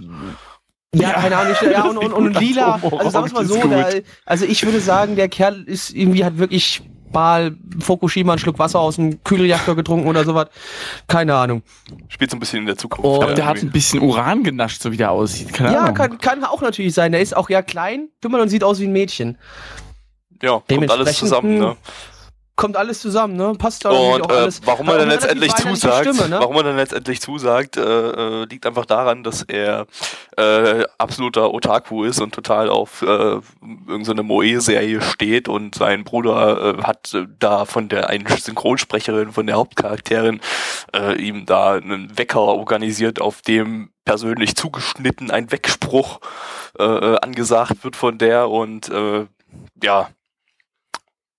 [0.94, 4.02] ja, keine Ahnung, ich, ja, und, und, und lila, also sagen wir mal so, der,
[4.24, 8.80] also ich würde sagen, der Kerl ist irgendwie, hat wirklich mal Fukushima einen Schluck Wasser
[8.80, 10.48] aus dem Kühlreaktor getrunken oder sowas.
[11.08, 11.62] Keine Ahnung.
[12.08, 13.04] Spielt so ein bisschen in der Zukunft.
[13.04, 15.52] Und ja, der hat ein bisschen Uran genascht, so wie der aussieht.
[15.52, 15.94] Keine ja, Ahnung.
[15.94, 17.12] Kann, kann auch natürlich sein.
[17.12, 19.38] Der ist auch ja klein, dümmer und sieht aus wie ein Mädchen.
[20.42, 21.76] Ja, kommt alles zusammen, ne?
[22.60, 23.54] Kommt alles zusammen, ne?
[23.56, 24.60] Passt da und, auch äh, alles.
[24.66, 26.38] Warum er dann letztendlich zusagt, Stimme, ne?
[26.40, 27.82] warum er dann letztendlich zusagt, äh,
[28.42, 29.86] äh, liegt einfach daran, dass er
[30.36, 33.40] äh, absoluter Otaku ist und total auf äh,
[33.88, 39.46] irgendeine Moe-Serie steht und sein Bruder äh, hat äh, da von der einen Synchronsprecherin, von
[39.46, 40.40] der Hauptcharakterin
[40.94, 46.20] äh, ihm da einen Wecker organisiert, auf dem persönlich zugeschnitten ein Wegspruch
[46.78, 49.26] äh, äh angesagt wird von der und äh,
[49.82, 50.10] ja,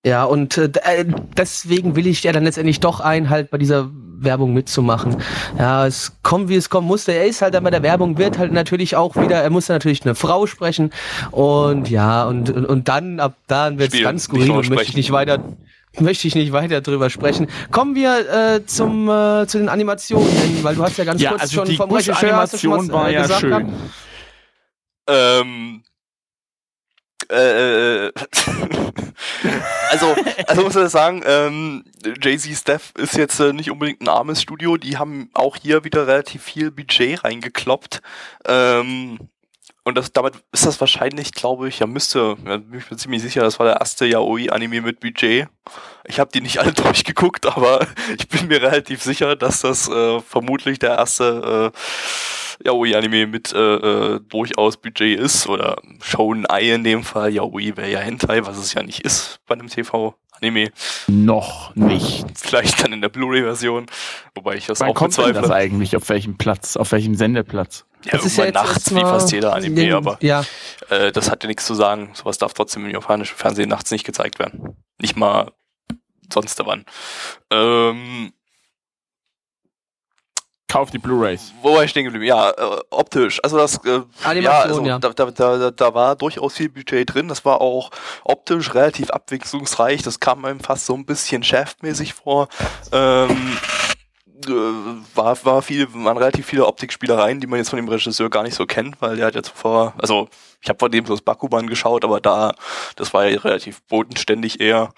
[0.04, 1.04] ja, und äh, äh,
[1.36, 5.16] deswegen will ich ja dann letztendlich doch ein, halt bei dieser Werbung mitzumachen.
[5.58, 7.12] Ja, es kommt, wie es kommen musste.
[7.12, 10.04] Er ist halt dann bei der Werbung, wird halt natürlich auch wieder, er muss natürlich
[10.04, 10.92] eine Frau sprechen.
[11.30, 14.96] Und ja, und, und, und dann, ab dann wird es ganz skurril und möchte ich
[14.96, 15.40] nicht weiter
[15.98, 17.48] möchte ich nicht weiter drüber sprechen.
[17.70, 21.30] Kommen wir äh, zum äh, zu den Animationen, denn, weil du hast ja ganz ja,
[21.30, 23.72] kurz also schon die vom Regisseur Animation war äh, ja schön.
[25.06, 25.82] Ähm,
[27.32, 28.12] äh, äh
[29.90, 30.14] also,
[30.46, 31.84] also muss ich sagen, ähm,
[32.20, 36.06] Jay-Z Steph ist jetzt äh, nicht unbedingt ein armes Studio, die haben auch hier wieder
[36.06, 38.02] relativ viel Budget reingekloppt.
[38.46, 39.18] Ähm,
[39.84, 43.22] und das, damit ist das wahrscheinlich, glaube ich, ja müsste, ja, bin ich mir ziemlich
[43.22, 45.48] sicher, das war der erste Yaoi-Anime mit Budget.
[46.04, 47.86] Ich habe die nicht alle durchgeguckt, aber
[48.18, 53.58] ich bin mir relativ sicher, dass das äh, vermutlich der erste äh, Yaoi-Anime mit äh,
[53.58, 57.32] äh, durchaus Budget ist oder Shonen-Ei in dem Fall.
[57.32, 60.70] Yaoi wäre ja Hentai, was es ja nicht ist bei einem TV-Anime.
[61.08, 62.24] Noch nicht.
[62.36, 63.86] Vielleicht dann in der Blu-ray-Version,
[64.36, 65.32] wobei ich das Wann auch kommt bezweifle.
[65.32, 65.96] Denn das eigentlich?
[65.96, 66.76] Auf welchem Platz?
[66.76, 67.84] Auf welchem Sendeplatz?
[68.04, 70.44] Ja, das ist ja nachts, wie fast jeder Anime, den, aber ja.
[70.90, 72.10] äh, das hat ja nichts zu sagen.
[72.14, 74.76] Sowas darf trotzdem im japanischen Fernsehen nachts nicht gezeigt werden.
[75.00, 75.52] Nicht mal
[76.32, 76.84] sonst wann.
[77.50, 78.32] Ähm,
[80.72, 81.52] Kauf die Blu-rays.
[81.60, 82.24] Wo war ich stehen geblieben?
[82.24, 83.40] Ja, äh, optisch.
[83.44, 84.00] Also das, äh,
[84.40, 84.98] ja, also ja.
[84.98, 87.28] Da, da, da, da war durchaus viel Budget drin.
[87.28, 87.90] Das war auch
[88.24, 90.00] optisch relativ abwechslungsreich.
[90.00, 92.48] Das kam einem fast so ein bisschen Shaft-mäßig vor.
[92.90, 93.91] Ähm, äh,
[94.48, 98.54] war, war viel, waren relativ viele Optikspielereien, die man jetzt von dem Regisseur gar nicht
[98.54, 100.28] so kennt, weil der hat ja zuvor, also
[100.60, 102.54] ich habe von dem so das Bakuban geschaut, aber da,
[102.96, 104.92] das war ja relativ bodenständig eher.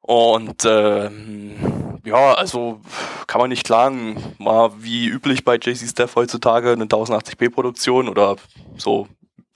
[0.00, 2.80] Und ähm, ja, also
[3.26, 4.36] kann man nicht klagen.
[4.38, 8.36] Mal wie üblich bei JC Steph heutzutage eine 1080p Produktion oder
[8.76, 9.08] so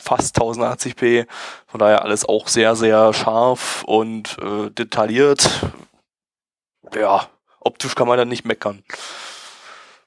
[0.02, 1.26] fast 1080p.
[1.68, 5.48] Von daher alles auch sehr, sehr scharf und äh, detailliert.
[6.94, 7.28] Ja,
[7.60, 8.82] optisch kann man dann nicht meckern.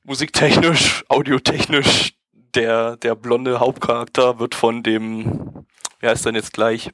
[0.03, 2.13] Musiktechnisch, audiotechnisch,
[2.55, 5.65] der, der blonde Hauptcharakter wird von dem,
[5.99, 6.91] wer ist denn jetzt gleich?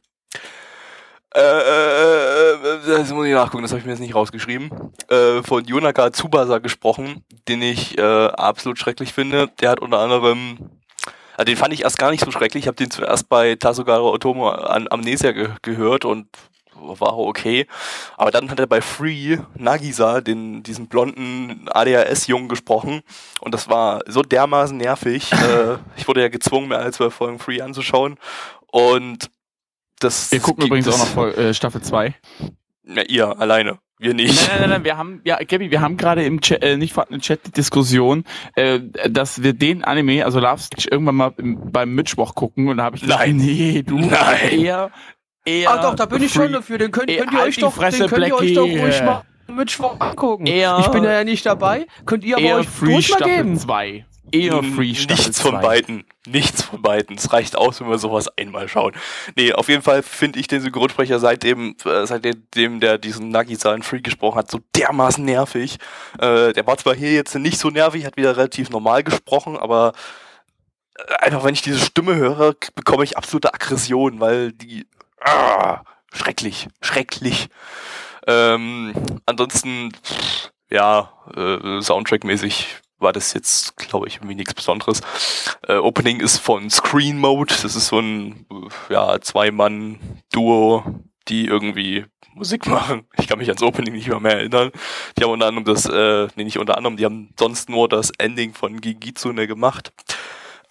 [1.35, 4.93] Äh, äh, äh, das muss ich nachgucken, das habe ich mir jetzt nicht rausgeschrieben.
[5.09, 9.47] Äh, von Yonaka Tsubasa gesprochen, den ich äh, absolut schrecklich finde.
[9.59, 10.79] Der hat unter anderem
[11.39, 12.63] also den fand ich erst gar nicht so schrecklich.
[12.63, 16.27] Ich habe den zuerst bei Tasugara Otomo an Amnesia ge gehört und
[16.81, 17.67] war okay.
[18.17, 23.01] Aber dann hat er bei Free Nagisa, den, diesen blonden ADHS-Jungen gesprochen.
[23.41, 25.31] Und das war so dermaßen nervig.
[25.33, 28.17] äh, ich wurde ja gezwungen, mir alle zwölf Folgen Free anzuschauen.
[28.67, 29.29] Und
[29.99, 30.31] das.
[30.31, 32.15] Wir gucken übrigens auch noch äh, Staffel 2.
[32.85, 33.79] Ja, ihr alleine.
[34.01, 34.47] Wir nicht.
[34.47, 37.19] Nein, nein, nein, wir haben, ja, Gabby, wir haben gerade im Chat, äh, nicht vorhandenen
[37.19, 38.23] Chat die Diskussion,
[38.55, 42.77] äh, dass wir den Anime, also Love Stitch, irgendwann mal im, beim Mittwoch gucken und
[42.77, 43.35] da habe ich gesagt, Nein.
[43.35, 44.57] nee, du Nein.
[44.57, 44.91] eher,
[45.49, 45.71] eher.
[45.71, 46.77] Ah doch, da bin ich schon dafür.
[46.77, 50.45] Den könnt, könnt ihr euch doch, den könnt ihr euch doch ruhig mal Mittwoch angucken.
[50.45, 51.87] Eher, ich bin ja nicht dabei.
[52.05, 53.59] Könnt ihr aber euch Free ruhig mal Staffel geben.
[53.59, 54.05] 2.
[54.31, 55.61] Eher Free Staffel Nichts von 2.
[55.61, 56.03] beiden.
[56.27, 57.17] Nichts von beiden.
[57.17, 58.93] Es reicht aus, wenn wir sowas einmal schauen.
[59.35, 63.81] Nee, auf jeden Fall finde ich den Synchronsprecher seitdem, äh, seitdem der diesen Nagisa in
[63.81, 65.77] Free gesprochen hat, so dermaßen nervig.
[66.19, 69.93] Äh, der war zwar hier jetzt nicht so nervig, hat wieder relativ normal gesprochen, aber
[70.95, 74.85] äh, einfach wenn ich diese Stimme höre, bekomme ich absolute Aggression, weil die
[75.29, 77.49] ah, schrecklich, schrecklich.
[78.27, 78.93] Ähm,
[79.25, 79.91] ansonsten,
[80.69, 82.67] ja, äh, Soundtrack-mäßig
[82.99, 85.01] war das jetzt, glaube ich, irgendwie nichts Besonderes.
[85.67, 87.53] Äh, Opening ist von Screen Mode.
[87.61, 88.45] Das ist so ein
[88.89, 90.83] ja, Zwei-Mann-Duo,
[91.27, 93.07] die irgendwie Musik machen.
[93.17, 94.71] Ich kann mich ans Opening nicht mehr, mehr erinnern.
[95.17, 98.11] Die haben unter anderem das, äh, nee, nicht unter anderem, die haben sonst nur das
[98.17, 99.93] Ending von Gigitsune gemacht.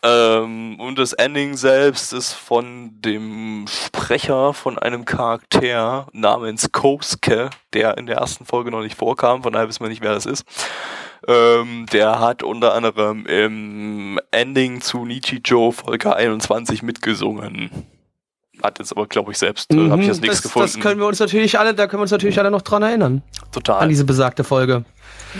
[0.02, 7.98] Ähm, und das Ending selbst ist von dem Sprecher von einem Charakter namens Kosuke, der
[7.98, 10.44] in der ersten Folge noch nicht vorkam, von daher wissen wir nicht, wer das ist.
[11.26, 17.70] Ähm, der hat unter anderem im Ending zu Nichijou Folge 21 mitgesungen.
[18.62, 20.72] Hat jetzt aber, glaube ich, selbst, äh, habe ich jetzt Mhm, nichts das, gefunden.
[20.72, 23.22] Das können wir uns natürlich alle, da können wir uns natürlich alle noch dran erinnern.
[23.52, 23.80] Total.
[23.80, 24.84] An diese besagte Folge.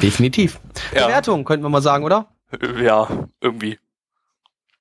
[0.03, 0.59] Definitiv.
[0.94, 1.07] Ja.
[1.07, 2.27] Bewertung, könnten wir mal sagen, oder?
[2.61, 3.09] Äh, ja,
[3.40, 3.79] irgendwie.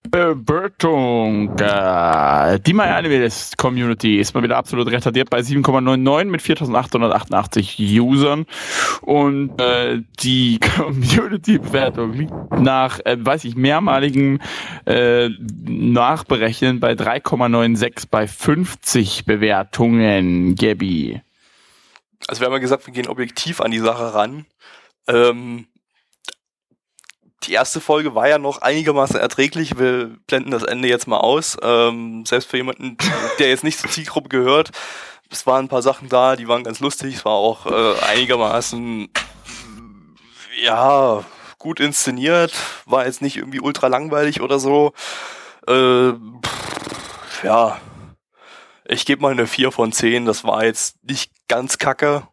[0.10, 1.58] Bewertung.
[1.60, 8.46] Äh, die My Animalist Community ist mal wieder absolut retardiert bei 7,99 mit 4888 Usern.
[9.02, 14.42] Und äh, die Community-Bewertung liegt nach, äh, weiß ich, mehrmaligen
[14.86, 20.56] äh, Nachberechnen bei 3,96 bei 50 Bewertungen.
[20.56, 21.22] Gabby.
[22.28, 24.46] Also wir haben ja gesagt, wir gehen objektiv an die Sache ran.
[25.08, 25.68] Ähm,
[27.48, 29.80] die erste Folge war ja noch einigermaßen erträglich.
[29.80, 31.58] Wir blenden das Ende jetzt mal aus.
[31.62, 32.98] Ähm, selbst für jemanden,
[33.40, 34.72] der jetzt nicht zur Zielgruppe gehört,
[35.30, 37.16] es waren ein paar Sachen da, die waren ganz lustig.
[37.16, 39.10] Es war auch äh, einigermaßen,
[40.64, 41.24] ja,
[41.58, 42.54] gut inszeniert.
[42.86, 44.94] War jetzt nicht irgendwie ultra langweilig oder so.
[45.68, 47.78] Äh, pff, ja,
[48.86, 50.26] ich gebe mal eine 4 von 10.
[50.26, 52.28] Das war jetzt nicht ganz kacke.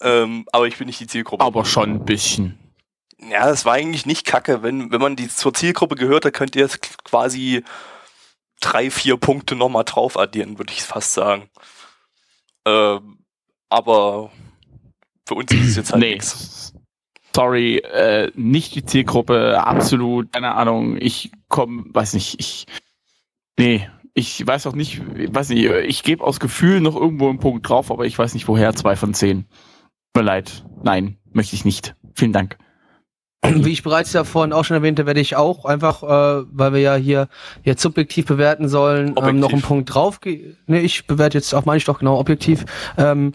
[0.00, 1.44] Ähm, aber ich bin nicht die Zielgruppe.
[1.44, 2.67] Aber schon ein bisschen.
[3.20, 4.62] Ja, das war eigentlich nicht kacke.
[4.62, 7.64] Wenn, wenn man die zur Zielgruppe gehört, dann könnt ihr jetzt quasi
[8.60, 11.48] drei, vier Punkte nochmal drauf addieren, würde ich fast sagen.
[12.66, 13.18] Ähm,
[13.68, 14.30] aber
[15.26, 16.14] für uns ist es jetzt halt nee.
[16.14, 16.72] nichts.
[17.34, 22.66] Sorry, äh, nicht die Zielgruppe, absolut, keine Ahnung, ich komme, weiß nicht, ich,
[23.56, 27.68] nee, ich weiß auch nicht, weiß nicht, ich gebe aus Gefühl noch irgendwo einen Punkt
[27.68, 29.42] drauf, aber ich weiß nicht woher, zwei von zehn.
[29.44, 31.94] Tut mir leid, nein, möchte ich nicht.
[32.14, 32.58] Vielen Dank.
[33.46, 36.80] Wie ich bereits ja vorhin auch schon erwähnte, werde ich auch einfach, äh, weil wir
[36.80, 37.28] ja hier
[37.62, 40.18] jetzt subjektiv bewerten sollen, ähm, noch einen Punkt drauf.
[40.24, 42.64] Ne, ich bewerte jetzt auch, meine ich doch genau objektiv.
[42.96, 43.34] Ähm,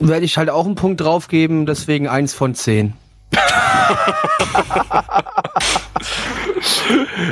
[0.00, 2.94] werde ich halt auch einen Punkt draufgeben, deswegen eins von zehn.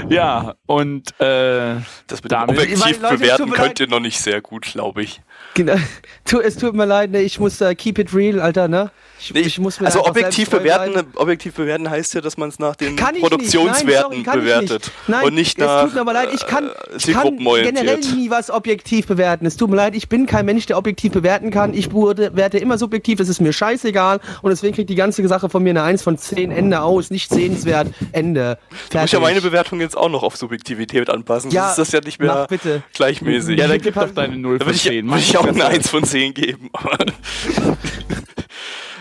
[0.08, 1.76] Ja, und äh,
[2.06, 5.20] Das mit Damit- Objektiv bewerten könnt ihr noch nicht sehr gut, glaube ich.
[5.56, 5.74] Genau.
[6.26, 8.90] Tu, es tut mir leid, ne, ich muss da keep it real, Alter, ne?
[9.20, 12.58] Ich, Nee, ich muss mir also objektiv bewerten, objektiv bewerten heißt ja, dass man es
[12.58, 13.86] nach den Kann ich Produktionswerten nicht.
[13.86, 14.92] Nein, sorry, kann ich bewertet nicht.
[15.06, 17.98] Nein, und nicht es nach tut mir aber leid, ich kann, äh, ich kann generell
[18.00, 19.46] nie was objektiv bewerten.
[19.46, 21.74] Es tut mir leid, ich bin kein Mensch, der objektiv bewerten kann.
[21.74, 25.62] Ich bewerte immer subjektiv, das ist mir scheißegal und deswegen kriegt die ganze Sache von
[25.62, 28.58] mir eine 1 von 10 Ende aus, nicht sehenswert, Ende.
[28.90, 31.92] Du musst ja meine Bewertung jetzt auch noch auf Subjektivität anpassen, Ja, sonst ist das
[31.92, 32.82] ja nicht mehr mach bitte.
[32.94, 33.58] gleichmäßig.
[33.60, 35.08] ja, dann gib doch deine 0 da von würde ich, 10.
[35.08, 36.70] würd ich auch eine 1 von 10 geben.
[36.72, 36.96] aber-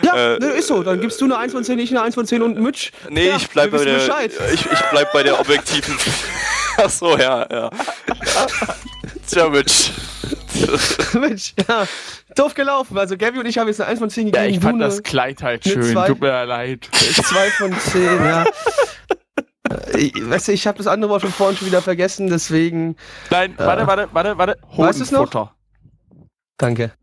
[0.01, 0.83] Ja, Äh, nö, ist so.
[0.83, 2.91] Dann gibst du eine 1 von 10, ich eine 1 von 10 und Mitch.
[3.09, 3.95] Nee, Ja, ich bleib bei der.
[3.95, 4.31] Bescheid.
[4.53, 5.95] Ich, ich bleib bei der objektiven.
[6.77, 7.69] Ach so, ja, ja.
[9.29, 9.91] Tja, Mitch.
[11.13, 11.85] Mensch, ja.
[12.35, 12.97] Doof gelaufen.
[12.97, 14.49] Also Gabby und ich haben jetzt eine 1 von 10 Ja, gegeben.
[14.53, 15.81] ich du fand das Kleid halt schön.
[15.83, 16.07] zwei.
[16.07, 16.87] Tut mir leid.
[16.91, 18.43] 2 von 10, ja.
[18.43, 22.95] Äh, Ich, weißt du, ich habe das andere Wort von vorhin schon wieder vergessen, deswegen
[23.31, 24.57] Nein, warte, warte, warte, warte.
[24.77, 25.54] Weißt du's noch?
[26.57, 26.93] Danke.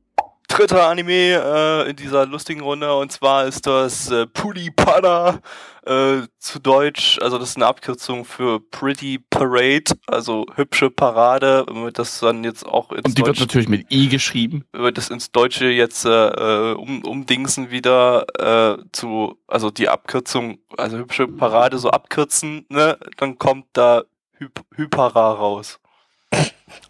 [0.49, 5.41] Dritter Anime äh, in dieser lustigen Runde und zwar ist das äh, Puli Pada
[5.87, 11.85] äh, zu Deutsch, also das ist eine Abkürzung für Pretty Parade, also hübsche Parade, wenn
[11.85, 14.67] wir das dann jetzt auch ins Und die wird Deutsche natürlich mit I geschrieben.
[14.73, 19.88] wenn wir das ins Deutsche jetzt äh, äh, um, umdingsen wieder äh, zu, also die
[19.88, 24.03] Abkürzung, also hübsche Parade so abkürzen, ne, dann kommt da
[24.38, 25.81] Hyp Hypera raus.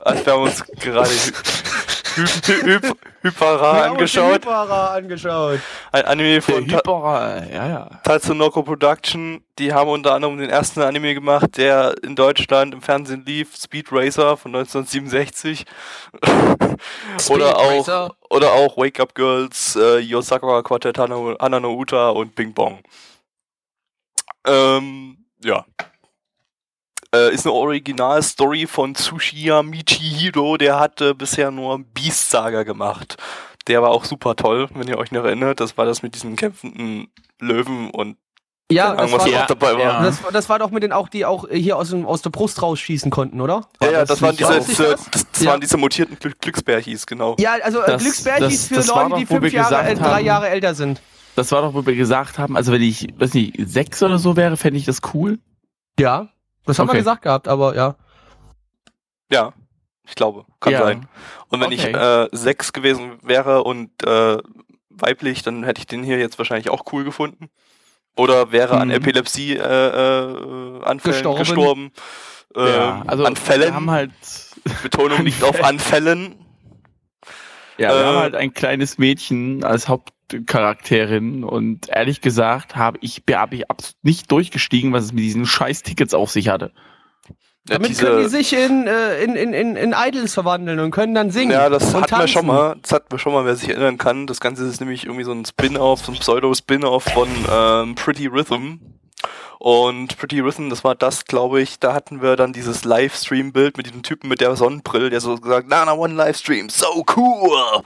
[0.00, 1.10] Als wir haben uns gerade
[2.16, 5.60] Hy Hy Hyp Hypera angeschaut, angeschaut.
[5.92, 7.90] ein Anime von Ta Hyper, ja, ja.
[8.02, 13.24] Tatsunoko Production, die haben unter anderem den ersten Anime gemacht, der in Deutschland im Fernsehen
[13.24, 15.64] lief, Speed Racer von 1967.
[17.30, 18.10] oder auch Racer.
[18.28, 22.80] oder auch Wake Up Girls, äh, Yosakura Quartet, Hana, Hana no Uta und Bing Bong.
[24.46, 25.64] Ähm, ja.
[27.14, 33.16] Äh, ist eine Originalstory von Tsushiya Michihiro, der hatte bisher nur Beast Saga gemacht.
[33.66, 35.60] Der war auch super toll, wenn ihr euch noch erinnert.
[35.60, 38.16] Das war das mit diesen kämpfenden Löwen und
[38.70, 39.80] Ja, das war, ja, auch dabei war.
[39.80, 40.02] ja.
[40.02, 42.30] das, war- das war doch mit den auch, die auch hier aus, dem, aus der
[42.30, 43.68] Brust rausschießen konnten, oder?
[43.82, 45.50] Ja, ja, das das, waren diese, diese, das, das Ja.
[45.50, 47.36] waren diese mutierten Glück Glücksbärchis, genau.
[47.38, 50.48] Ja, also äh, Das- Glücksbärchis für Leute, doch, die fünf Jahre, äh, drei haben- Jahre
[50.48, 51.02] älter sind.
[51.36, 54.34] Das war doch, wo wir gesagt haben, also wenn ich, weiß nicht, sechs oder so
[54.36, 55.38] wäre, fände ich das cool.
[56.00, 56.28] Ja,
[56.66, 56.98] das haben wir Okay.
[56.98, 57.96] gesagt gehabt, aber ja.
[59.30, 59.52] Ja,
[60.06, 60.78] ich glaube, kann Ja.
[60.84, 61.08] sein.
[61.48, 62.24] Und wenn ich Okay.
[62.24, 64.38] äh, sechs gewesen wäre und äh,
[64.90, 67.48] weiblich, dann hätte ich den hier jetzt wahrscheinlich auch cool gefunden.
[68.16, 68.94] Oder wäre an Mhm.
[68.94, 71.38] Epilepsie äh, äh, Anfällen Gestorben.
[71.38, 71.92] gestorben.
[72.54, 73.62] Äh, ja, also Anfällen.
[73.68, 74.12] wir haben halt,
[74.82, 76.34] Betonung liegt auf Anfällen.
[77.78, 79.88] ja, wir Äh, haben halt ein kleines Mädchen als
[80.32, 85.46] Hauptcharakterin und ehrlich gesagt habe ich, hab ich absolut nicht durchgestiegen, was es mit diesen
[85.46, 86.72] scheiß Tickets auf sich hatte.
[87.68, 90.90] Ja, Damit diese- können die sich in, äh, in, in, in, in Idols verwandeln und
[90.90, 91.52] können dann singen.
[91.52, 92.28] Ja, das und hatten wir tanzen.
[92.32, 92.76] schon mal.
[92.82, 94.26] Das hatten wir schon mal, wer sich erinnern kann.
[94.26, 98.78] Das Ganze ist nämlich irgendwie so ein Spin-off, so ein Pseudo-Spin-off von ähm, Pretty Rhythm.
[99.60, 103.86] Und Pretty Rhythm, das war das, glaube ich, da hatten wir dann dieses Livestream-Bild mit
[103.86, 107.82] diesem Typen mit der Sonnenbrille, der so gesagt, Nana One Livestream, so cool.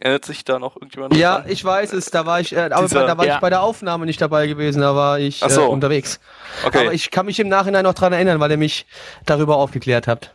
[0.00, 1.16] Erinnert sich da noch irgendjemand?
[1.16, 1.50] Ja, dran?
[1.50, 3.34] ich weiß es, da war ich, äh, aber Dieser- da war ja.
[3.36, 5.62] ich bei der Aufnahme nicht dabei gewesen, da war ich Ach so.
[5.62, 6.20] äh, unterwegs.
[6.64, 6.78] okay.
[6.86, 8.86] Aber ich kann mich im Nachhinein noch dran erinnern, weil ihr mich
[9.26, 10.32] darüber aufgeklärt habt.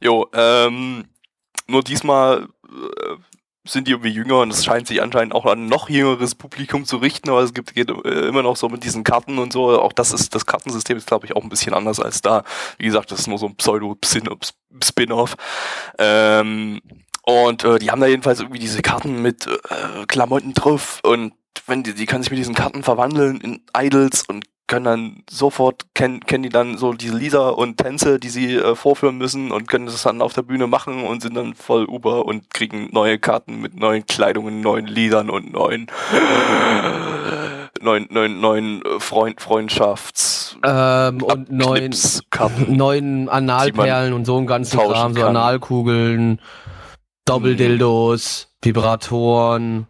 [0.00, 1.04] Jo, ähm,
[1.66, 3.16] nur diesmal äh,
[3.68, 6.86] sind die irgendwie jünger und es scheint sich anscheinend auch an ein noch jüngeres Publikum
[6.86, 9.78] zu richten, aber es gibt geht, äh, immer noch so mit diesen Karten und so.
[9.80, 12.42] Auch das ist das Kartensystem ist glaube ich auch ein bisschen anders als da.
[12.78, 15.36] Wie gesagt, das ist nur so ein Pseudo-Spin-off.
[15.98, 16.80] Ähm,
[17.46, 21.32] und äh, die haben da jedenfalls irgendwie diese Karten mit äh, Klamotten drauf und
[21.66, 25.86] wenn die, die können sich mit diesen Karten verwandeln in Idols und können dann sofort
[25.94, 29.66] kennen kennen die dann so diese Lieder und Tänze, die sie äh, vorführen müssen und
[29.66, 33.18] können das dann auf der Bühne machen und sind dann voll Uber und kriegen neue
[33.18, 35.88] Karten mit neuen Kleidungen, neuen Liedern und neuen
[37.82, 41.90] neuen neuen neuen äh, Freund Freundschafts Ähm, und neun,
[42.30, 42.76] Karten.
[42.76, 45.34] neun Analperlen und so ein ganzen Kram, so kann.
[47.30, 49.86] Doppeldildos, Vibratoren.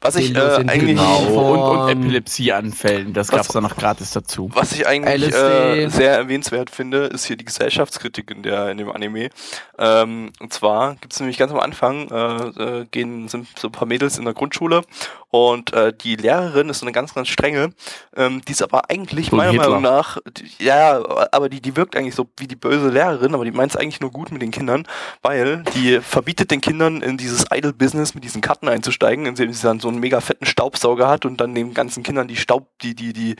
[0.00, 1.18] Was ich äh, eigentlich Genau.
[1.18, 4.50] Und, und Epilepsieanfällen, das was- gab's dann noch gratis dazu.
[4.54, 8.90] Was ich eigentlich äh, sehr erwähnenswert finde, ist hier die Gesellschaftskritik in der in dem
[8.90, 9.30] Anime.
[9.78, 13.72] Ähm, und zwar gibt es nämlich ganz am Anfang äh, äh, gehen sind so ein
[13.72, 14.82] paar Mädels in der Grundschule
[15.30, 17.72] und äh, die Lehrerin ist so eine ganz ganz strenge,
[18.16, 19.68] ähm, die ist aber eigentlich So meiner Hitler.
[19.68, 21.00] Meinung nach die, ja,
[21.32, 24.00] aber die die wirkt eigentlich so wie die böse Lehrerin, aber die meint es eigentlich
[24.00, 24.86] nur gut mit den Kindern,
[25.22, 29.62] weil die verbietet den Kindern in dieses Idol Business mit diesen Karten einzusteigen, indem sie
[29.62, 32.94] dann so einen mega fetten Staubsauger hat und dann den ganzen Kindern die Staub die
[32.94, 33.36] die die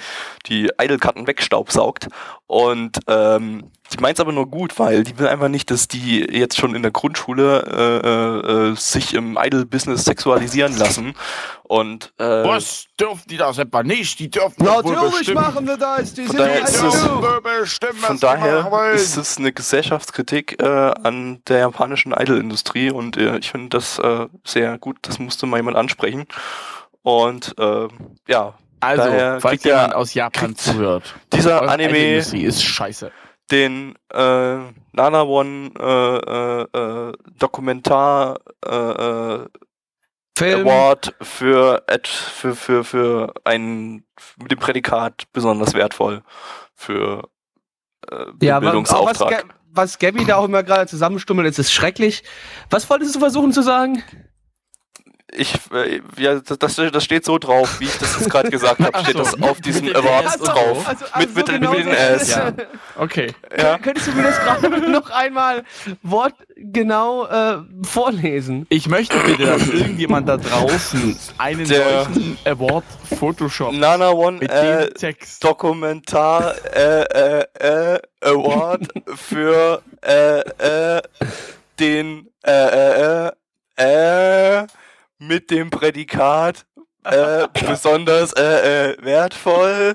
[0.46, 2.08] die Idol-Karten wegstaubsaugt.
[2.46, 6.20] Und ähm, die meint es aber nur gut, weil die will einfach nicht, dass die
[6.20, 11.14] jetzt schon in der Grundschule äh, äh, sich im Idol-Business sexualisieren lassen.
[11.64, 14.18] Und äh, Was dürfen die das etwa nicht?
[14.18, 15.66] Die dürfen wohl bestimmen.
[15.66, 17.20] wir das, die Von daher ist es- von
[18.00, 20.66] machen daher ist es eine Gesellschaftskritik äh,
[21.02, 24.98] an der japanischen Idol-Industrie und äh, ich finde das äh, sehr gut.
[25.02, 26.26] Das musste mal jemand ansprechen.
[27.02, 27.88] Und äh,
[28.28, 33.10] ja, Also, daher falls der- jemand aus Japan zuhört, dieser Anime Idolindustrie ist scheiße.
[33.50, 34.56] Den äh,
[34.92, 36.16] Nana One äh,
[36.76, 39.46] äh, äh, Dokumentar äh, äh,
[40.36, 40.66] Film.
[40.66, 44.04] Award für, für, für, für ein,
[44.40, 46.22] mit dem Prädikat besonders wertvoll
[46.74, 47.28] für
[48.10, 49.30] äh, Ja, was, Bildungsauftrag.
[49.48, 52.22] Ga- was Gabby da auch immer gerade zusammenstummelt, ist, ist schrecklich.
[52.70, 54.02] Was wolltest du versuchen zu sagen?
[55.32, 58.98] Ich, äh, ja, das, das steht so drauf, wie ich das jetzt gerade gesagt habe,
[59.00, 59.22] steht so.
[59.22, 60.88] das auf diesen Mit den Awards S drauf.
[60.88, 62.30] Also, mit, mit, so den- genau mit den S.
[62.30, 62.52] Ja.
[62.96, 63.32] Okay.
[63.56, 63.78] Ja.
[63.78, 65.62] Könntest du mir das gerade noch einmal
[66.02, 68.66] wortgenau äh, vorlesen?
[68.70, 72.84] Ich möchte bitte, dass irgendjemand da draußen einen Der- solchen Award
[73.18, 75.42] Photoshop Nana One mit äh, dem Text.
[75.44, 81.02] Dokumentar äh, äh, äh, Award für äh, äh,
[81.78, 83.30] den äh, äh,
[83.76, 84.66] äh,
[85.20, 86.66] mit dem Prädikat
[87.04, 89.94] äh, besonders äh, äh, wertvoll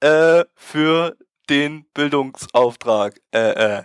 [0.00, 1.16] äh, für
[1.50, 3.20] den Bildungsauftrag.
[3.34, 3.82] Äh, äh.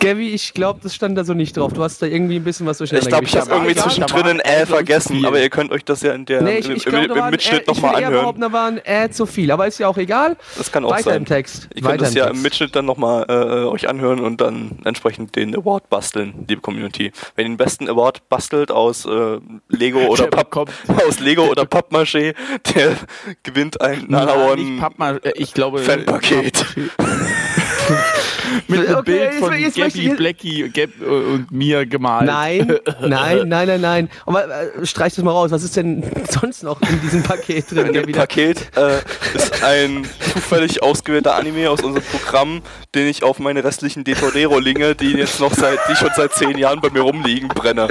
[0.00, 1.72] Gabby, ich glaube, das stand da so nicht drauf.
[1.72, 4.40] Du hast da irgendwie ein bisschen was durcheinander Ich glaube, ich habe irgendwie zwischendrin ein
[4.40, 5.26] Äh ein vergessen, viel.
[5.26, 7.30] aber ihr könnt euch das ja in der, Nee, ich, im, ich im, im ein
[7.30, 8.12] Mitschnitt nochmal anhören.
[8.14, 9.50] behaupten, da war ein Äh zu viel.
[9.50, 10.36] Aber ist ja auch egal.
[10.56, 11.16] Das kann auch Weiter sein.
[11.18, 11.68] im Text.
[11.74, 12.36] Ihr Weiter könnt es im ja Text.
[12.36, 13.32] im Mitschnitt dann nochmal äh,
[13.66, 17.12] euch anhören und dann entsprechend den Award basteln, liebe Community.
[17.34, 19.38] Wenn ihr den besten Award bastelt aus äh,
[19.68, 20.70] Lego oder Der Papp,
[21.08, 22.34] aus Lego oder Pappmaché,
[22.74, 22.96] der
[23.42, 26.64] gewinnt ein Na, Nana One äh, ich glaube Fanpaket.
[28.68, 31.86] Mit einem Okay, Bild jetzt- von jetzt möchte Gabby, ich- Blackie Gab, äh, und mir
[31.86, 32.26] gemalt.
[32.26, 34.10] Nein, nein, nein, nein, nein.
[34.26, 35.50] Aber äh, streich das mal raus.
[35.50, 37.86] Was ist denn sonst noch in diesem Paket drin?
[37.88, 38.12] In dem?
[38.12, 38.98] Paket äh,
[39.36, 42.62] ist ein zufällig ausgewählter Anime aus unserem Programm,
[42.94, 46.80] den ich auf meine restlichen DVD-Rohlinge, die jetzt noch seit, die schon seit zehn Jahren
[46.80, 47.88] bei mir rumliegen, brenne.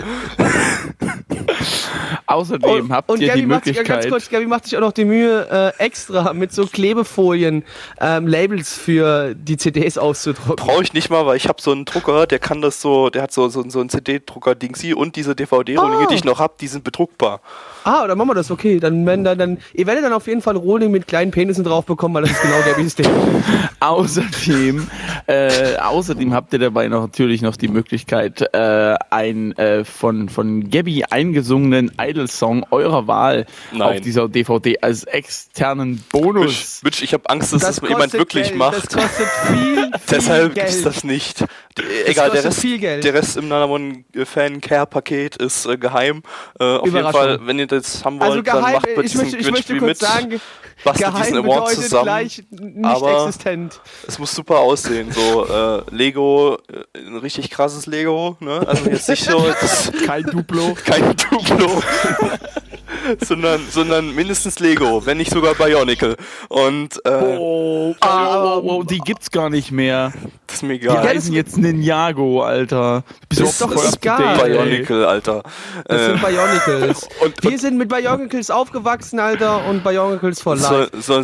[2.28, 4.02] Außerdem habt und ihr Gabby die macht sich, ja, Möglichkeit.
[4.04, 7.64] ganz kurz, Gabby macht sich auch noch die Mühe, äh, extra mit so Klebefolien
[8.02, 10.56] ähm, Labels für die CDs auszudrucken.
[10.66, 13.24] Brauche ich nicht mal, weil ich habe so einen Drucker, der kann das so, der
[13.24, 16.08] hat so, so, so einen CD-Drucker-Dingsy und diese DVD-Rohlinge, Ah.
[16.10, 17.42] die ich noch habe, die sind bedruckbar.
[17.88, 18.80] Ah, dann machen wir das, okay.
[18.80, 21.86] Dann, wenn dann, dann, ihr werdet dann auf jeden Fall Rohling mit kleinen Penissen drauf
[21.86, 23.08] bekommen, weil das ist genau Gabbys Ding.
[23.80, 24.88] Außerdem,
[25.28, 30.70] äh, außerdem habt ihr dabei noch natürlich noch die Möglichkeit, äh, einen äh, von, von
[30.70, 33.82] Gabby eingesungenen Idol-Song eurer Wahl Nein.
[33.82, 36.82] auf dieser DVD als externen Bonus.
[36.84, 38.94] Mitch ich habe Angst, dass das, kostet jemand wirklich Geld, macht.
[38.94, 40.68] Das kostet viel, viel Deshalb Geld.
[40.68, 41.42] gibt's das nicht.
[41.42, 43.04] D- Egal, der Rest, viel Geld.
[43.04, 46.24] der Rest im Nanamon Fan Care Paket ist äh, geheim.
[46.60, 47.12] Äh, auf jeden.
[47.12, 49.74] Fall, wenn ihr das haben wollt, Also dann geheim, macht bei ich möchte, ich möchte
[49.76, 49.98] Gewinnspiel kurz mit.
[50.00, 50.42] sagen,
[50.84, 52.04] bastelt geheim diesen Award zusammen.
[52.04, 53.82] gleich nicht aber- existent.
[54.08, 55.12] Es muss super aussehen.
[55.12, 58.38] So äh, Lego, äh, ein richtig krasses Lego.
[58.40, 58.64] Ne?
[58.68, 59.46] Also jetzt nicht so
[60.06, 60.76] Kein Duplo.
[60.86, 61.82] kein Duplo.
[63.26, 66.18] sondern, sondern mindestens Lego, wenn nicht sogar Bionicle.
[66.50, 70.12] Und äh, Oh, oh, oh, oh, die gibt's gar nicht mehr.
[70.48, 70.96] das ist mir Die egal.
[71.06, 73.04] Ja, heißen jetzt Ninjago, Alter.
[73.30, 74.50] Bist Das ist voll doch to egal.
[74.50, 75.44] Bionicle, Alter.
[75.86, 77.08] Das Äh, sind Bionicles.
[77.24, 80.89] und- wir sind mit Bionicles aufgewachsen, Alter, und Bionicles for life.
[81.01, 81.18] soll, soll,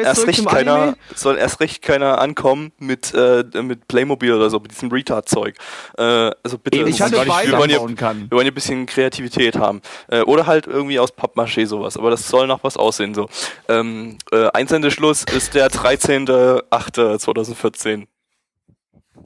[0.00, 0.96] erst recht zum keiner, Anime?
[1.14, 5.56] soll erst recht keiner ankommen mit, äh, mit Playmobil oder so, mit diesem Retard-Zeug.
[5.98, 8.30] Äh, also bitte, Ich hatte man gar nicht wir wollen, hier, kann.
[8.30, 9.82] wir wollen hier ein bisschen Kreativität haben.
[10.08, 13.28] Äh, oder halt irgendwie aus Pappmaché sowas, aber das soll nach was aussehen so.
[13.68, 18.06] Ähm, äh, Einsendeschluss ist der 13.08.2014.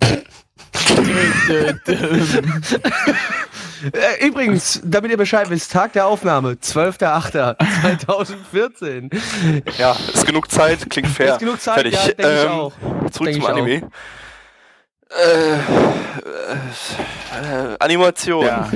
[3.92, 9.10] Äh, übrigens, damit ihr Bescheid wisst, Tag der Aufnahme, 12.08.2014.
[9.78, 11.34] Ja, ist genug Zeit, klingt fair.
[11.34, 11.92] Ist genug Zeit, Fertig.
[11.94, 12.72] ja, denk ich ähm, auch.
[13.10, 13.90] Zurück Denk zum ich Anime.
[15.10, 15.56] Äh, äh,
[17.78, 18.46] Animation.
[18.46, 18.70] Ja.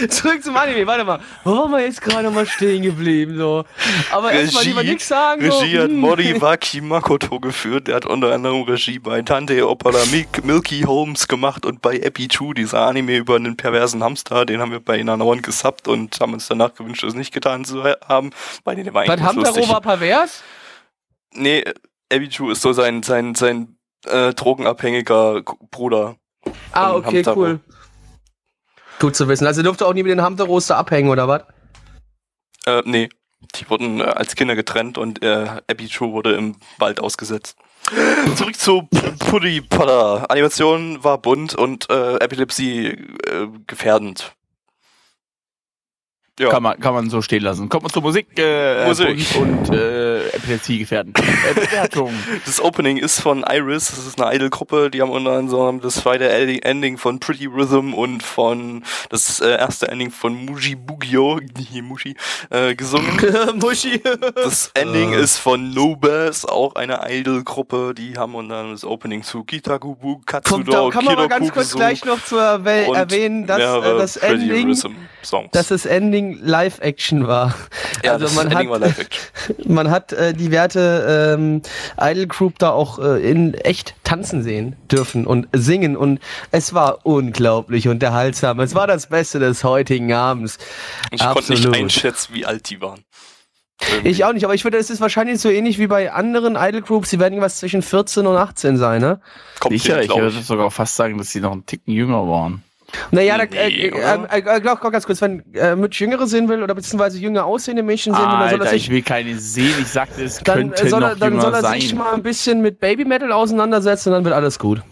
[0.08, 1.20] Zurück zum Anime, warte mal.
[1.44, 3.36] Wo waren wir jetzt gerade mal stehen geblieben?
[3.36, 3.64] So.
[4.10, 5.42] Aber erstmal lieber nichts sagen.
[5.42, 5.82] Regie so.
[5.82, 5.98] hat hm.
[5.98, 7.88] Moriwaki Makoto geführt.
[7.88, 9.54] Der hat unter anderem Regie bei Tante
[10.10, 14.46] Mik- Milky Holmes gemacht und bei Epi Chu, dieser Anime über einen perversen Hamster.
[14.46, 17.84] Den haben wir bei Inanawan gesubbt und haben uns danach gewünscht, das nicht getan zu
[17.84, 18.30] haben.
[18.64, 19.72] Bei denen war Was eigentlich Hamtaro lustig.
[19.72, 20.42] war pervers?
[21.32, 21.64] Nee,
[22.08, 23.76] Epi Chu ist so sein, sein, sein
[24.06, 26.16] äh, drogenabhängiger Bruder.
[26.72, 27.40] Ah, okay, Hamtaro.
[27.40, 27.60] cool.
[29.00, 29.46] Gut zu wissen.
[29.46, 31.42] Also durfte auch nie mit den Hamtaros da abhängen, oder was?
[32.66, 33.08] Äh, nee.
[33.56, 37.56] Die wurden äh, als Kinder getrennt und äh, Abby True wurde im Wald ausgesetzt.
[38.36, 38.82] Zurück zu
[39.18, 40.30] Puddy Potter.
[40.30, 44.34] Animation war bunt und äh, Epilepsie äh, gefährdend.
[46.40, 46.48] Ja.
[46.48, 47.68] Kann, man, kann man so stehen lassen.
[47.68, 49.26] Kommt man zur Musik, äh, Musik.
[49.38, 51.12] und äh, Epilepsie-Gefährden.
[51.40, 52.12] Äh, Bewertung.
[52.44, 56.28] Das Opening ist von Iris, das ist eine Idol-Gruppe, die haben unter anderem das zweite
[56.28, 61.40] Ending von Pretty Rhythm und von das äh, erste Ending von Muji Bugio,
[61.82, 62.14] Mushi,
[62.50, 63.18] äh, gesungen.
[63.54, 64.02] Mushi.
[64.34, 69.44] das Ending ist von Nobas, auch eine Idol-Gruppe, die haben unter anderem das Opening zu
[69.44, 73.98] Kitagubu, Katsudo, Kommt, da kann man mal ganz kurz gleich noch zu erwähnen, dass äh,
[73.98, 74.76] das Ending,
[75.52, 77.54] dass das Ending Live-Action war.
[78.04, 78.66] Ja, also man hat,
[79.66, 81.62] man hat äh, die Werte ähm,
[82.00, 86.20] Idol Group da auch äh, in echt tanzen sehen dürfen und singen und
[86.50, 88.60] es war unglaublich unterhaltsam.
[88.60, 90.58] Es war das Beste des heutigen Abends.
[91.10, 91.62] Ich Absolut.
[91.62, 93.04] konnte nicht einschätzen, wie alt die waren.
[93.88, 94.08] Irgendwie.
[94.10, 96.82] Ich auch nicht, aber ich würde, es ist wahrscheinlich so ähnlich wie bei anderen Idol
[96.82, 99.20] Groups, die werden irgendwas zwischen 14 und 18 sein, ne?
[99.58, 102.62] Kommt Sicher, ich würde sogar fast sagen, dass sie noch einen Ticken jünger waren.
[103.10, 106.48] Naja, nee, da, äh, äh, äh, glaub, glaub, ganz kurz, wenn äh, Mitch Jüngere sehen
[106.48, 108.84] will oder beziehungsweise jünger aussehende Menschen sehen will, dann soll sich.
[108.84, 111.60] Ich will keine sehen, ich sagte, es dann, könnte soll er, noch Dann soll er
[111.60, 111.80] sein.
[111.80, 114.82] sich mal ein bisschen mit Baby Metal auseinandersetzen und dann wird alles gut.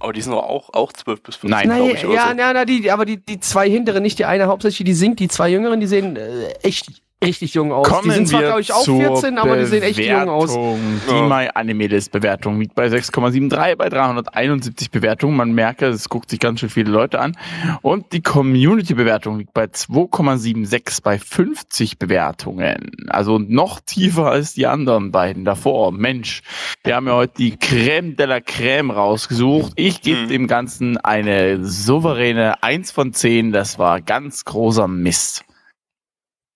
[0.00, 2.02] Aber die sind doch auch, auch 12 bis 15, Nein, glaube ich.
[2.02, 2.38] Ja, so.
[2.38, 5.28] ja, na, die, aber die, die zwei hinteren, nicht die eine hauptsächlich, die singt, die
[5.28, 7.88] zwei jüngeren, die sehen äh, echt richtig jung aus.
[7.88, 10.52] Kommen die sind zwar, glaube ich, auch zur 14, aber die sehen echt jung aus.
[10.52, 11.22] Die.
[11.22, 15.36] My Anime List Bewertung liegt bei 6,73 bei 371 Bewertungen.
[15.36, 17.36] Man merke, es guckt sich ganz schön viele Leute an.
[17.82, 22.90] Und die Community Bewertung liegt bei 2,76 bei 50 Bewertungen.
[23.08, 25.92] Also noch tiefer als die anderen beiden davor.
[25.92, 26.42] Mensch,
[26.82, 29.72] wir haben ja heute die Crème de la Crème rausgesucht.
[29.76, 30.28] Ich gebe Mhm.
[30.28, 33.52] dem Ganzen eine souveräne 1 von 10.
[33.52, 35.44] Das war ganz großer Mist.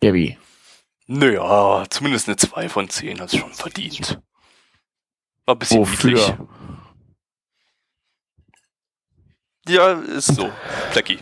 [0.02, 0.36] Gabi.
[1.10, 4.20] Naja, zumindest eine 2 von 10 hat es schon verdient.
[5.46, 6.10] War ein bisschen Wofür?
[6.10, 6.34] niedlich.
[9.68, 10.50] Ja, ist so.
[10.92, 11.18] Blackie.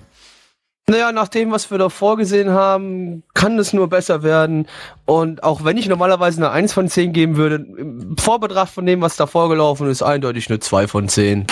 [0.89, 4.67] Naja, nach dem, was wir da vorgesehen haben, kann es nur besser werden.
[5.05, 9.01] Und auch wenn ich normalerweise eine 1 von 10 geben würde, im Vorbetracht von dem,
[9.01, 11.47] was da vorgelaufen ist, eindeutig eine 2 von 10.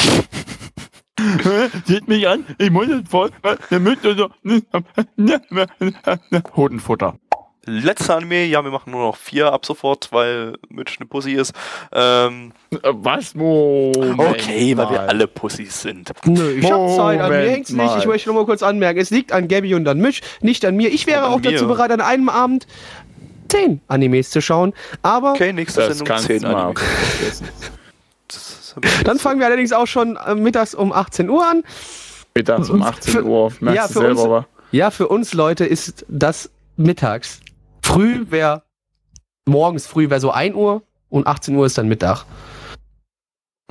[1.86, 3.30] Sieht mich an, ich muss jetzt voll,
[3.70, 4.28] damit so,
[6.56, 7.18] Hodenfutter.
[7.66, 11.52] Letzter Anime, ja, wir machen nur noch vier ab sofort, weil Mitch eine Pussy ist.
[11.92, 12.52] Ähm,
[12.82, 13.34] Was?
[13.34, 15.06] Moment okay, weil wir mal.
[15.08, 16.12] alle Pussys sind.
[16.26, 17.76] Nö, ich hab Zeit, an mir Moment hängt's nicht.
[17.84, 17.98] mal.
[17.98, 20.76] Ich möchte nur mal kurz anmerken, es liegt an Gabby und an Mitch, nicht an
[20.76, 20.88] mir.
[20.92, 22.66] Ich wäre auch dazu bereit, an einem Abend
[23.48, 24.72] 10 Animes zu schauen.
[25.02, 26.74] Aber Okay, nächste Das Sendung kannst 10 du mal Anime.
[26.80, 27.48] vergessen.
[28.28, 31.62] Das- dann fangen wir allerdings auch schon äh, mittags um 18 Uhr an.
[32.34, 34.46] Mittags um 18 Für- Uhr, merkst ja, du für selber, uns- aber.
[34.72, 37.38] Ja, für uns Leute ist das mittags.
[37.84, 38.62] Früh wäre,
[39.46, 42.24] morgens früh wäre so 1 Uhr und 18 Uhr ist dann Mittag.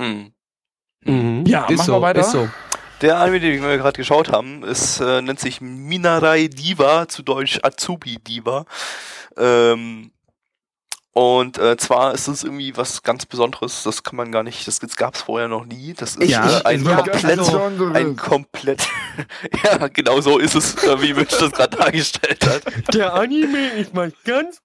[0.00, 0.32] Hm.
[1.04, 1.44] Mhm.
[1.46, 2.20] Ja, ist machen so, wir weiter.
[2.20, 2.48] Ist so.
[3.02, 7.58] Der Anime, den wir gerade geschaut haben, ist, äh, nennt sich Minarai Diva, zu Deutsch
[7.62, 8.64] Azubi Diva.
[9.36, 10.12] Ähm,
[11.14, 14.80] und äh, zwar ist es irgendwie was ganz Besonderes, das kann man gar nicht, das
[14.96, 15.94] gab es vorher noch nie.
[15.94, 17.62] Das ist Ich- äh, ich- ein ja, komplett, also-
[17.94, 18.86] ein komplett,
[19.64, 22.94] ja, genau so ist es, äh, wie Mitch das gerade dargestellt hat.
[22.94, 24.58] Der Anime ist mal ganz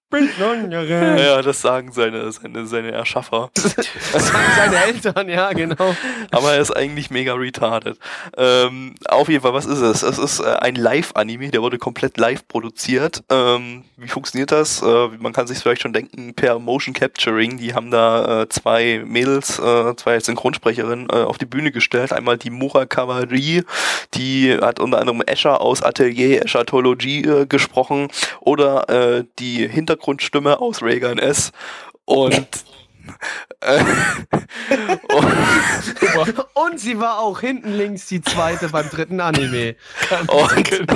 [1.20, 3.52] Ja, das sagen seine, seine, seine Erschaffer.
[3.54, 3.74] Das
[4.28, 5.96] sagen seine Eltern, ja, genau.
[6.32, 7.98] Aber er ist eigentlich mega retarded.
[8.38, 10.02] Ähm, auf jeden Fall, was ist es?
[10.02, 13.24] Es ist äh, ein Live-Anime, der wurde komplett live produziert.
[13.30, 14.82] Ähm, wie funktioniert das?
[14.82, 17.58] Äh, man kann sich vielleicht schon denken, per Motion Capturing.
[17.58, 22.14] Die haben da äh, zwei Mädels, äh, zwei Synchronsprecherinnen äh, auf die Bühne gestellt.
[22.14, 23.64] Einmal die Mura Kawari,
[24.14, 28.10] die hat unter anderem Escher aus Atelier Eschatologie äh, gesprochen.
[28.40, 31.52] Oder äh, die Hintergrundstimme aus Reagan S.
[32.06, 32.48] Und
[36.54, 39.76] Und sie war auch hinten links die zweite beim dritten Anime.
[40.28, 40.90] Und,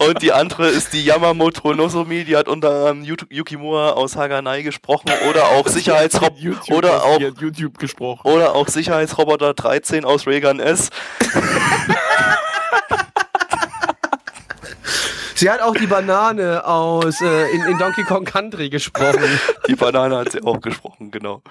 [0.08, 4.62] und die andere ist die Yamamoto Nozomi, die hat unter anderem Yu- Yukimura aus Haganai
[4.62, 8.28] gesprochen oder auch Sicherheitsrob YouTube, oder auch YouTube gesprochen.
[8.28, 10.90] oder auch Sicherheitsroboter 13 aus Reagan S.
[15.40, 19.24] Sie hat auch die Banane aus äh, in, in Donkey Kong Country gesprochen.
[19.68, 21.42] Die Banane hat sie auch gesprochen, genau.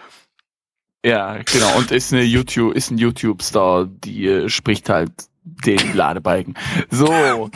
[1.04, 1.76] Ja, genau.
[1.76, 5.12] Und ist eine YouTube, ist ein YouTube-Star, die äh, spricht halt
[5.44, 6.56] den Ladebalken.
[6.90, 7.08] So.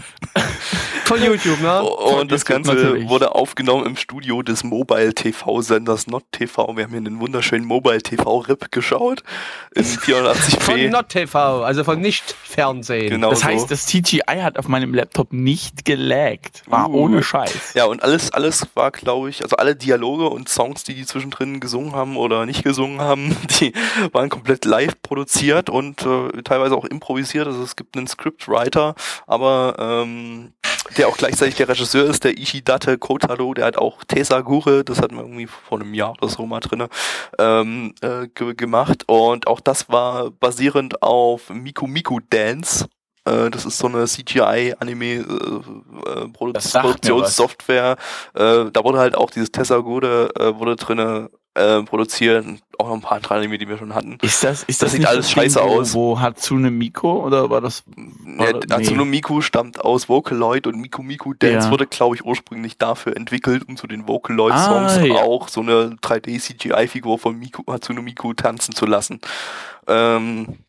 [1.05, 1.84] Von YouTube, ne?
[1.84, 3.09] Und das YouTube Ganze natürlich.
[3.09, 6.75] wurde aufgenommen im Studio des Mobile TV-Senders Not TV.
[6.77, 9.21] Wir haben hier einen wunderschönen Mobile TV-Rip geschaut.
[9.75, 10.59] In 480p.
[10.61, 13.09] Von Not TV, also von Nicht-Fernsehen.
[13.09, 13.45] Genau Das so.
[13.45, 16.63] heißt, das TGI hat auf meinem Laptop nicht gelaggt.
[16.67, 17.03] War Uh.
[17.03, 17.73] ohne Scheiß.
[17.73, 21.59] Ja, und alles, alles war, glaube ich, also alle Dialoge und Songs, die die zwischendrin
[21.59, 23.73] gesungen haben oder nicht gesungen haben, die
[24.13, 27.45] waren komplett live produziert und äh, teilweise auch improvisiert.
[27.47, 28.93] Also es gibt einen Scriptwriter,
[29.26, 30.53] aber ähm,
[30.97, 35.15] der auch gleichzeitig der Regisseur ist, der Ishidate Kotaro, der hat auch Tesagure, das hatten
[35.15, 36.88] wir irgendwie vor einem Jahr oder so mal drinne
[37.39, 42.86] ähm, äh, ge gemacht und auch das war basierend auf Miku Miku Dance.
[43.26, 45.21] Äh, das ist so eine CGI-Anime äh,
[46.05, 46.26] äh.
[48.36, 52.45] Äh, da wurde halt auch dieses Tesagure äh, wurde drinne äh, produziert,
[52.93, 54.17] ein paar Anime, die wir schon hatten.
[54.21, 55.93] Ist das, ist Das das, sieht alles das Ding, scheiße wo, aus.
[55.93, 57.83] Wo Hatsune Miko oder war das?
[58.37, 61.71] Ja, Oder- Atsuno Miku stammt aus Vocaloid und Miku Miku Dance Ja.
[61.71, 65.15] wurde, glaube ich, ursprünglich dafür entwickelt, um zu den Vocaloid-Songs Ah, ja.
[65.15, 69.19] auch so eine 3D-CGI-Figur von Miku, Hatsune Miku tanzen zu lassen.
[69.87, 70.59] Ähm,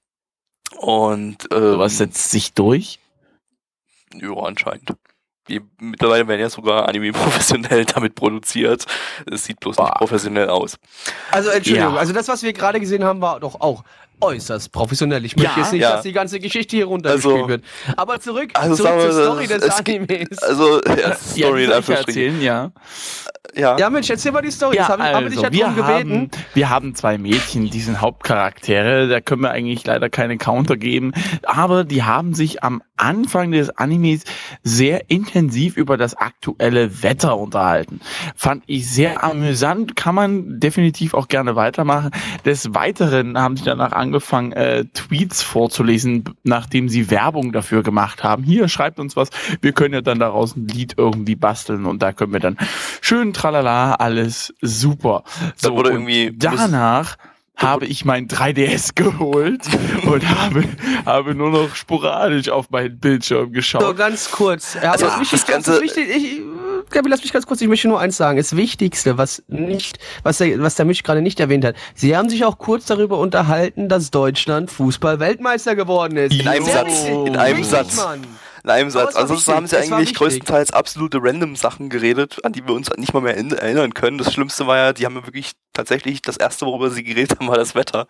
[0.78, 2.98] und ähm, Was setzt sich durch?
[4.14, 4.94] ja, anscheinend.
[5.48, 8.86] Die, mittlerweile werden ja sogar Anime professionell damit produziert.
[9.30, 9.98] Es sieht bloß nicht Boah.
[9.98, 10.78] professionell aus.
[11.30, 12.00] Also Entschuldigung, Ja.
[12.00, 13.84] also das, was wir gerade gesehen haben, war doch auch
[14.24, 15.24] äußerst professionell.
[15.24, 15.92] Ich möchte Ja, jetzt nicht, ja.
[15.92, 17.64] dass die ganze Geschichte hier runtergespielt Also- wird.
[17.96, 20.38] Aber zurück, Also zurück zur Story des Animes.
[20.42, 22.72] Also, ja, Ja, Story die in ich erzählen, ja.
[23.56, 23.78] Ja.
[23.78, 24.76] ja, Mensch, erzähl mal die Story.
[24.76, 25.84] das haben, haben wir dich ja wir, gebeten.
[25.84, 30.76] haben, wir haben zwei Mädchen, die sind Hauptcharaktere, da können wir eigentlich leider keine Counter
[30.76, 31.12] geben,
[31.44, 34.24] aber die haben sich am Anfang des Animes
[34.62, 38.00] sehr intensiv über das aktuelle Wetter unterhalten.
[38.34, 42.10] Fand ich sehr amüsant, kann man definitiv auch gerne weitermachen.
[42.44, 44.13] Des Weiteren haben sie danach angefangen,
[44.52, 48.42] äh, Tweets vorzulesen, nachdem sie Werbung dafür gemacht haben.
[48.42, 52.12] Hier, schreibt uns was, wir können ja dann daraus ein Lied irgendwie basteln und da
[52.12, 52.56] können wir dann
[53.00, 55.24] schön tralala, alles super.
[55.62, 57.16] Da wurde irgendwie- danach
[57.56, 59.62] habe ich mein 3DS geholt
[60.06, 60.64] und habe,
[61.06, 63.96] habe nur noch sporadisch auf meinen Bildschirm So, geschaut.
[63.96, 64.74] ganz kurz.
[64.74, 66.40] Ja, Also, aber das, das Ganze- wichtig, ich,
[66.90, 68.36] Gabi, lass mich ganz kurz, ich möchte nur eins sagen.
[68.36, 71.76] Das Wichtigste, was nicht, was der, was der Misch gerade nicht erwähnt hat.
[71.94, 76.34] Sie haben sich auch kurz darüber unterhalten, dass Deutschland Fußball-Weltmeister geworden ist.
[76.38, 77.96] In einem Satz, in einem Satz.
[77.96, 78.20] Mann.
[78.64, 79.14] In einem Satz.
[79.14, 83.12] Ansonsten wichtig, haben sie eigentlich größtenteils absolute random Sachen geredet, an die wir uns nicht
[83.12, 84.16] mal mehr in- erinnern können.
[84.16, 87.48] Das Schlimmste war ja, die haben ja wirklich tatsächlich das erste, worüber sie geredet haben,
[87.48, 88.06] war das Wetter.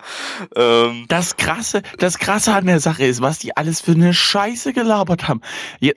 [0.55, 4.71] Ähm, Das krasse, das krasse an der Sache ist, was die alles für eine Scheiße
[4.71, 5.41] gelabert haben.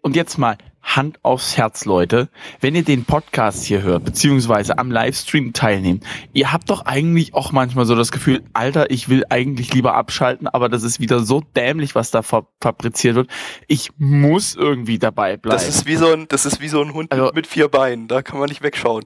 [0.03, 0.59] Und jetzt mal
[0.97, 2.29] Hand aufs Herz, Leute.
[2.61, 7.53] Wenn ihr den Podcast hier hört, beziehungsweise am Livestream teilnehmt, ihr habt doch eigentlich auch
[7.53, 11.43] manchmal so das Gefühl, Alter, ich will eigentlich lieber abschalten, aber das ist wieder so
[11.55, 13.31] dämlich, was da fa fabriziert wird.
[13.67, 15.59] Ich muss irgendwie dabei bleiben.
[15.59, 18.09] das ist wie so ein, das ist wie so ein Hund Also- mit, vier Beinen.
[18.09, 19.05] Da kann man nicht wegschauen.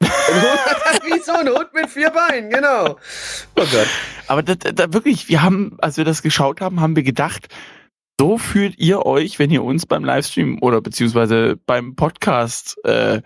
[0.00, 2.90] Wie so ein Hund mit vier Beinen, genau.
[3.56, 3.86] Oh Gott.
[4.26, 7.48] Aber da, da wirklich, wir haben, als wir das geschaut haben, haben wir gedacht,
[8.20, 13.22] so fühlt ihr euch, wenn ihr uns beim Livestream oder beziehungsweise beim Podcast, äh,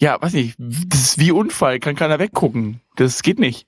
[0.00, 2.80] ja, weiß nicht, das ist wie Unfall, kann keiner weggucken.
[2.96, 3.66] Das geht nicht.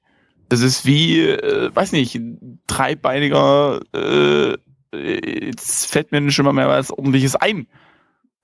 [0.48, 4.56] Das ist wie, äh, weiß nicht, ein dreibeiniger, äh,
[4.92, 7.66] jetzt fällt mir nicht immer mehr was ordentliches ein.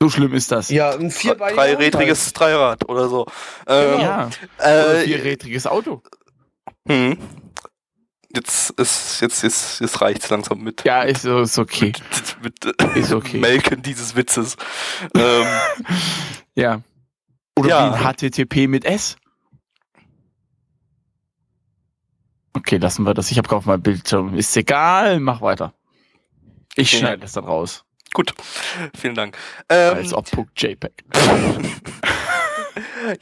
[0.02, 0.70] So schlimm ist das.
[0.70, 3.26] Ja, ein vierbeiniger Dreirädriges Dreirad oder so.
[3.66, 4.30] Ähm, Ja.
[4.58, 6.02] Oder äh, vierrädriges Auto.
[6.88, 7.18] hm.
[8.34, 11.92] Jetzt ist jetzt jetzt jetzt reicht's langsam mit Ja, ist, ist okay.
[12.42, 13.38] mit, mit Ist okay.
[13.40, 14.56] Melken dieses Witzes.
[15.16, 15.46] ähm,
[16.54, 16.80] Ja.
[17.58, 17.92] Oder Ja.
[17.92, 19.16] wie ein HTTP mit S.
[22.52, 23.30] Okay, lassen wir das.
[23.30, 24.36] Ich habe gerade auf meinem Bildschirm.
[24.36, 25.72] Ist egal, mach weiter.
[26.76, 26.98] Ich Okay.
[27.00, 27.84] schneide das dann raus.
[28.12, 28.32] gut,
[28.96, 29.36] vielen Dank.
[29.68, 30.26] Ähm, Als ob
[30.56, 30.92] JPEG.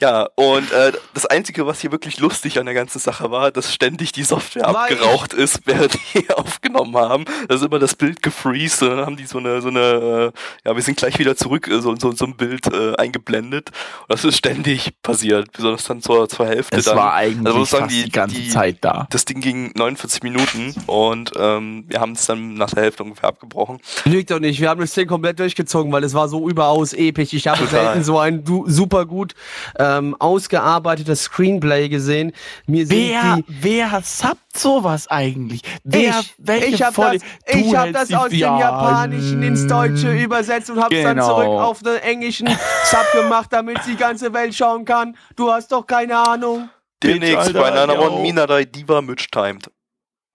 [0.01, 3.73] Ja, und äh, das Einzige, was hier wirklich lustig an der ganzen Sache war, dass
[3.73, 7.25] ständig die Software Weil- abgeraucht ist, während die aufgenommen haben.
[7.49, 10.33] Da ist immer das Bild gefreezed und dann haben die so eine, so eine,
[10.65, 13.71] äh, ja, wir sind gleich wieder zurück, äh, so, so, so ein Bild äh, eingeblendet.
[14.03, 16.97] Und das ist ständig passiert, besonders dann zur, zur Hälfte Es dann.
[16.97, 19.07] war eigentlich Also sagen, fast die- die, ganze die- Zeit da.
[19.11, 23.29] das Ding ging 49 Minuten und ähm, wir haben es dann nach der Hälfte ungefähr
[23.29, 23.79] abgebrochen.
[24.05, 27.33] Lügt doch nicht, wir haben das Ding komplett durchgezogen, weil es war so überaus episch.
[27.33, 29.35] Ich habe selten so ein du super gut
[29.79, 32.33] ähm, ausgearbeitetes Screenplay gesehen.
[32.67, 35.63] Mir Wer, die wer subbt sowas eigentlich?
[35.85, 37.23] Wer, ich, welche ich habe das,
[37.55, 41.29] ich hab das aus dem Ja, Japanischen ins Deutsche übersetzt und hab's dann Genau.
[41.29, 42.49] zurück auf den englischen
[42.85, 45.17] Sub gemacht, damit die ganze Welt schauen kann.
[45.37, 46.69] Du hast doch keine Ahnung.
[47.03, 47.99] Demnächst bei.
[47.99, 49.71] One Minadai Diva Mitch timed.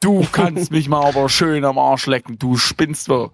[0.02, 2.38] Du kannst mich mal aber schön am Arsch lecken.
[2.38, 3.32] Du spinnst doch.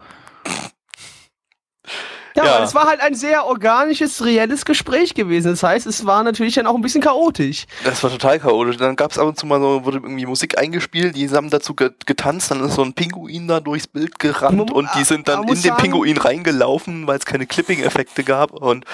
[2.35, 2.55] Ja, Ja.
[2.55, 5.51] aber es war halt ein sehr organisches, reelles Gespräch gewesen.
[5.51, 7.65] Das heißt, es war natürlich dann auch ein bisschen chaotisch.
[7.83, 8.77] Das war total chaotisch.
[8.77, 11.73] Dann gab es ab und zu mal so, wurde irgendwie Musik eingespielt, die haben dazu
[11.75, 15.45] ge getanzt, dann ist so ein Pinguin da durchs Bild gerannt und die sind man
[15.45, 18.85] dann in den Pinguin reingelaufen, weil es keine Clipping-Effekte gab und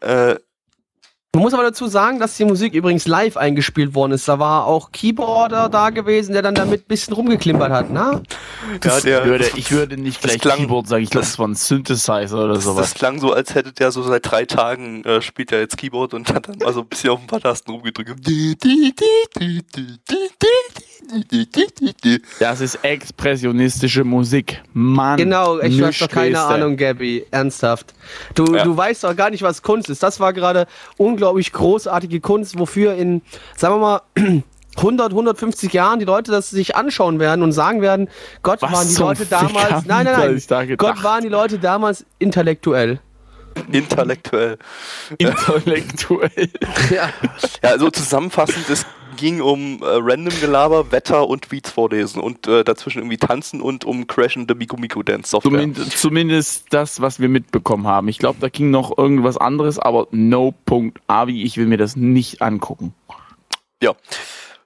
[0.00, 0.36] äh,
[1.34, 4.28] Man muss aber dazu sagen, dass die Musik übrigens live eingespielt worden ist.
[4.28, 8.22] Da war auch Keyboarder da gewesen, der dann damit ein bisschen rumgeklimpert hat, ne?
[8.84, 11.38] Ja, der, ich, würde, ich würde nicht gleich klang- Keyboard sagen, ich glaube, das- es
[11.40, 12.90] war ein Synthesizer oder das, sowas.
[12.90, 16.14] das klang so, als hätte der so seit drei Tagen äh, spielt er jetzt Keyboard
[16.14, 18.10] und hat dann mal so ein bisschen auf ein paar Tasten rumgedrückt.
[22.38, 24.62] Das ist expressionistische Musik.
[24.72, 25.16] Mann.
[25.16, 26.40] Genau, ich hast doch keine.
[26.40, 27.26] Ahnung, Gabby.
[27.30, 27.92] Ernsthaft.
[28.34, 28.62] Du, Ja.
[28.64, 30.02] du weißt doch gar nicht, was Kunst ist.
[30.02, 30.66] Das war gerade
[30.96, 33.22] unglaublich großartige Kunst, wofür in,
[33.56, 34.02] sagen wir mal,
[34.76, 38.08] 100, 150 Jahren die Leute das sich anschauen werden und sagen werden,
[38.42, 40.76] Gott Was waren die Leute Fick damals, nein, nein, nein?
[40.76, 43.00] Gott waren die Leute damals intellektuell.
[43.70, 44.58] Intellektuell.
[45.18, 46.50] Intellektuell.
[46.90, 47.08] Ja.
[47.62, 48.84] Ja, also zusammenfassend, es
[49.24, 53.86] ging um äh, random Gelaber, Wetter und Tweets vorlesen und äh, dazwischen irgendwie tanzen und
[53.86, 55.50] um crashende Miku Miku Dance Software.
[55.50, 58.08] Zumindest, zumindest das, was wir mitbekommen haben.
[58.08, 61.00] Ich glaube, da ging noch irgendwas anderes, aber no Punkt.
[61.06, 62.92] Avi, ich will mir das nicht angucken.
[63.82, 63.94] Ja.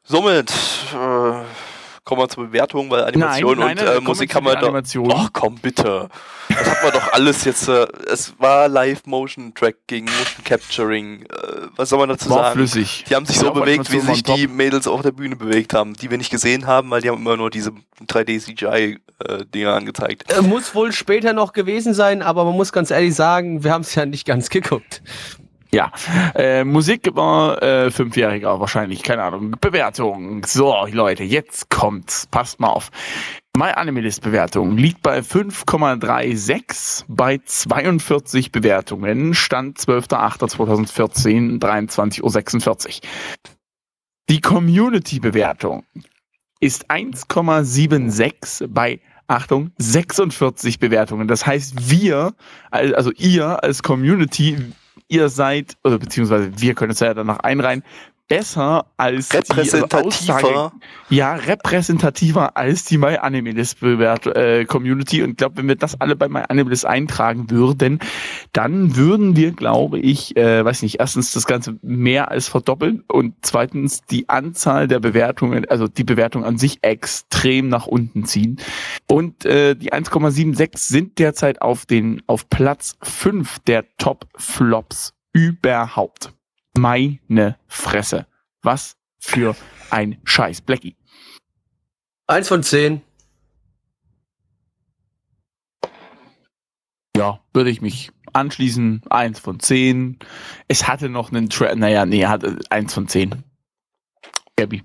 [0.03, 0.51] Somit
[0.93, 1.43] äh,
[2.09, 4.57] kommen wir zur Bewertung, weil Animation Nein, nein, und nein, äh, Musik haben wir.
[4.57, 5.13] Animationen.
[5.15, 6.09] Ach komm, bitte.
[6.49, 7.69] Das hat man doch alles jetzt.
[7.69, 11.23] Äh, es war Live-Motion-Tracking, Motion Capturing.
[11.25, 11.27] Äh,
[11.77, 12.55] was soll man dazu War sagen?
[12.55, 13.05] flüssig.
[13.11, 15.93] Die haben sich Ich so bewegt, wie sich die Mädels auf der Bühne bewegt haben,
[15.93, 17.73] die wir nicht gesehen haben, weil die haben immer nur diese
[18.07, 20.33] 3D-CGI-Dinger angezeigt.
[20.33, 23.83] Äh, Muss wohl später noch gewesen sein, aber man muss ganz ehrlich sagen, wir haben
[23.83, 25.03] es ja nicht ganz geguckt.
[25.71, 25.93] Ja,
[26.35, 29.51] äh, Musik war äh, fünfjähriger wahrscheinlich, keine Ahnung.
[29.61, 30.43] Bewertung.
[30.47, 32.27] So, Leute, jetzt kommt's.
[32.27, 32.91] Passt mal auf.
[33.57, 39.35] My Animalist Bewertung liegt bei 5,36 bei 42 Bewertungen.
[39.35, 43.09] Stand 12.08.2014, 23.46 Uhr.
[44.31, 45.85] Die Community Bewertung
[46.61, 51.29] ist 1,76 bei Achtung, 46 Bewertungen.
[51.29, 52.33] Das heißt, wir,
[52.71, 54.57] al- also ihr als Community,
[55.09, 57.83] ihr seid, oder beziehungsweise wir können es ja danach einreihen,
[58.29, 60.73] besser als die Aussage, Repräsentativer.
[61.09, 65.23] ja, repräsentativer als die My Animalist Bewert äh, Community.
[65.23, 67.99] Und ich glaube, wenn wir das alle bei My Animalist eintragen würden,
[68.53, 73.35] dann würden wir, glaube ich, äh, weiß nicht, erstens das Ganze mehr als verdoppeln und
[73.43, 78.59] zweitens die Anzahl der Bewertungen, also die Bewertung an sich extrem nach unten ziehen.
[79.09, 86.33] Und äh, die 1,76 sind derzeit auf den auf Platz 5 der Top Flops überhaupt.
[86.79, 88.27] Meine Fresse.
[88.63, 89.57] Was für
[89.91, 90.61] ein Scheiß.
[90.61, 90.97] Blackie.
[92.29, 93.03] Eins von zehn.
[97.17, 99.03] Ja, würde ich mich anschließen.
[99.11, 100.21] Eins von zehn.
[100.69, 103.43] Es hatte noch einen Tra naja, nee, hatte eins von zehn.
[104.55, 104.85] Gabby.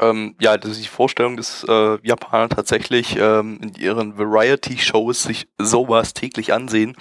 [0.00, 5.48] Ähm, ja, das ist die Vorstellung, dass äh, Japaner tatsächlich ähm, in ihren Variety-Shows sich
[5.58, 6.94] sowas täglich ansehen,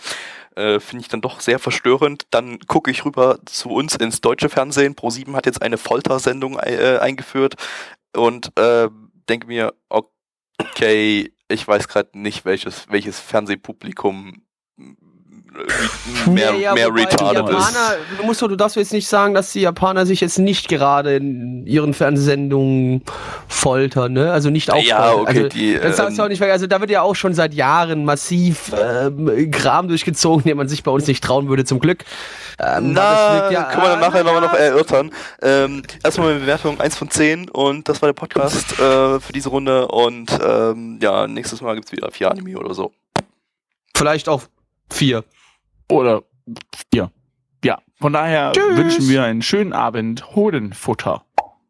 [0.58, 2.28] äh, finde ich dann doch sehr verstörend.
[2.32, 4.96] Dann gucke ich rüber zu uns ins deutsche Fernsehen.
[4.96, 7.56] Pro7 hat jetzt eine Foltersendung äh, eingeführt
[8.16, 8.90] und äh,
[9.30, 14.47] denke mir, okay, ich weiß gerade nicht, welches, welches Fernsehpublikum äh,
[16.28, 17.56] mehr, Ja, ja, mehr retarded ist.
[17.56, 21.16] Japaner, du musst du darfst jetzt nicht sagen, dass die Japaner sich jetzt nicht gerade
[21.16, 23.04] in ihren Fernsehsendungen
[23.48, 24.32] foltern, ne?
[24.32, 24.82] Also nicht auch.
[24.84, 27.02] Ja, okay, also, die, das darfst du ähm, auch nicht, ver- also da wird ja
[27.02, 31.50] auch schon seit Jahren massiv ähm, Kram durchgezogen, den man sich bei uns nicht trauen
[31.50, 32.04] würde, zum Glück.
[32.60, 35.12] Ähm, Na, ja- können wir dann nachher na nochmal noch erörtern.
[35.42, 39.50] Ähm, erstmal meine Bewertung 1 von 10 und das war der Podcast äh, für diese
[39.50, 42.92] Runde und ähm, ja, nächstes Mal gibt's wieder vier Anime oder so.
[43.96, 44.44] Vielleicht auch
[44.92, 45.24] vier.
[45.90, 46.24] Oder
[46.92, 47.12] vier.
[47.64, 48.78] Ja, von daher Tschüss.
[48.78, 50.36] wünschen wir einen schönen Abend.
[50.36, 51.24] Hodenfutter.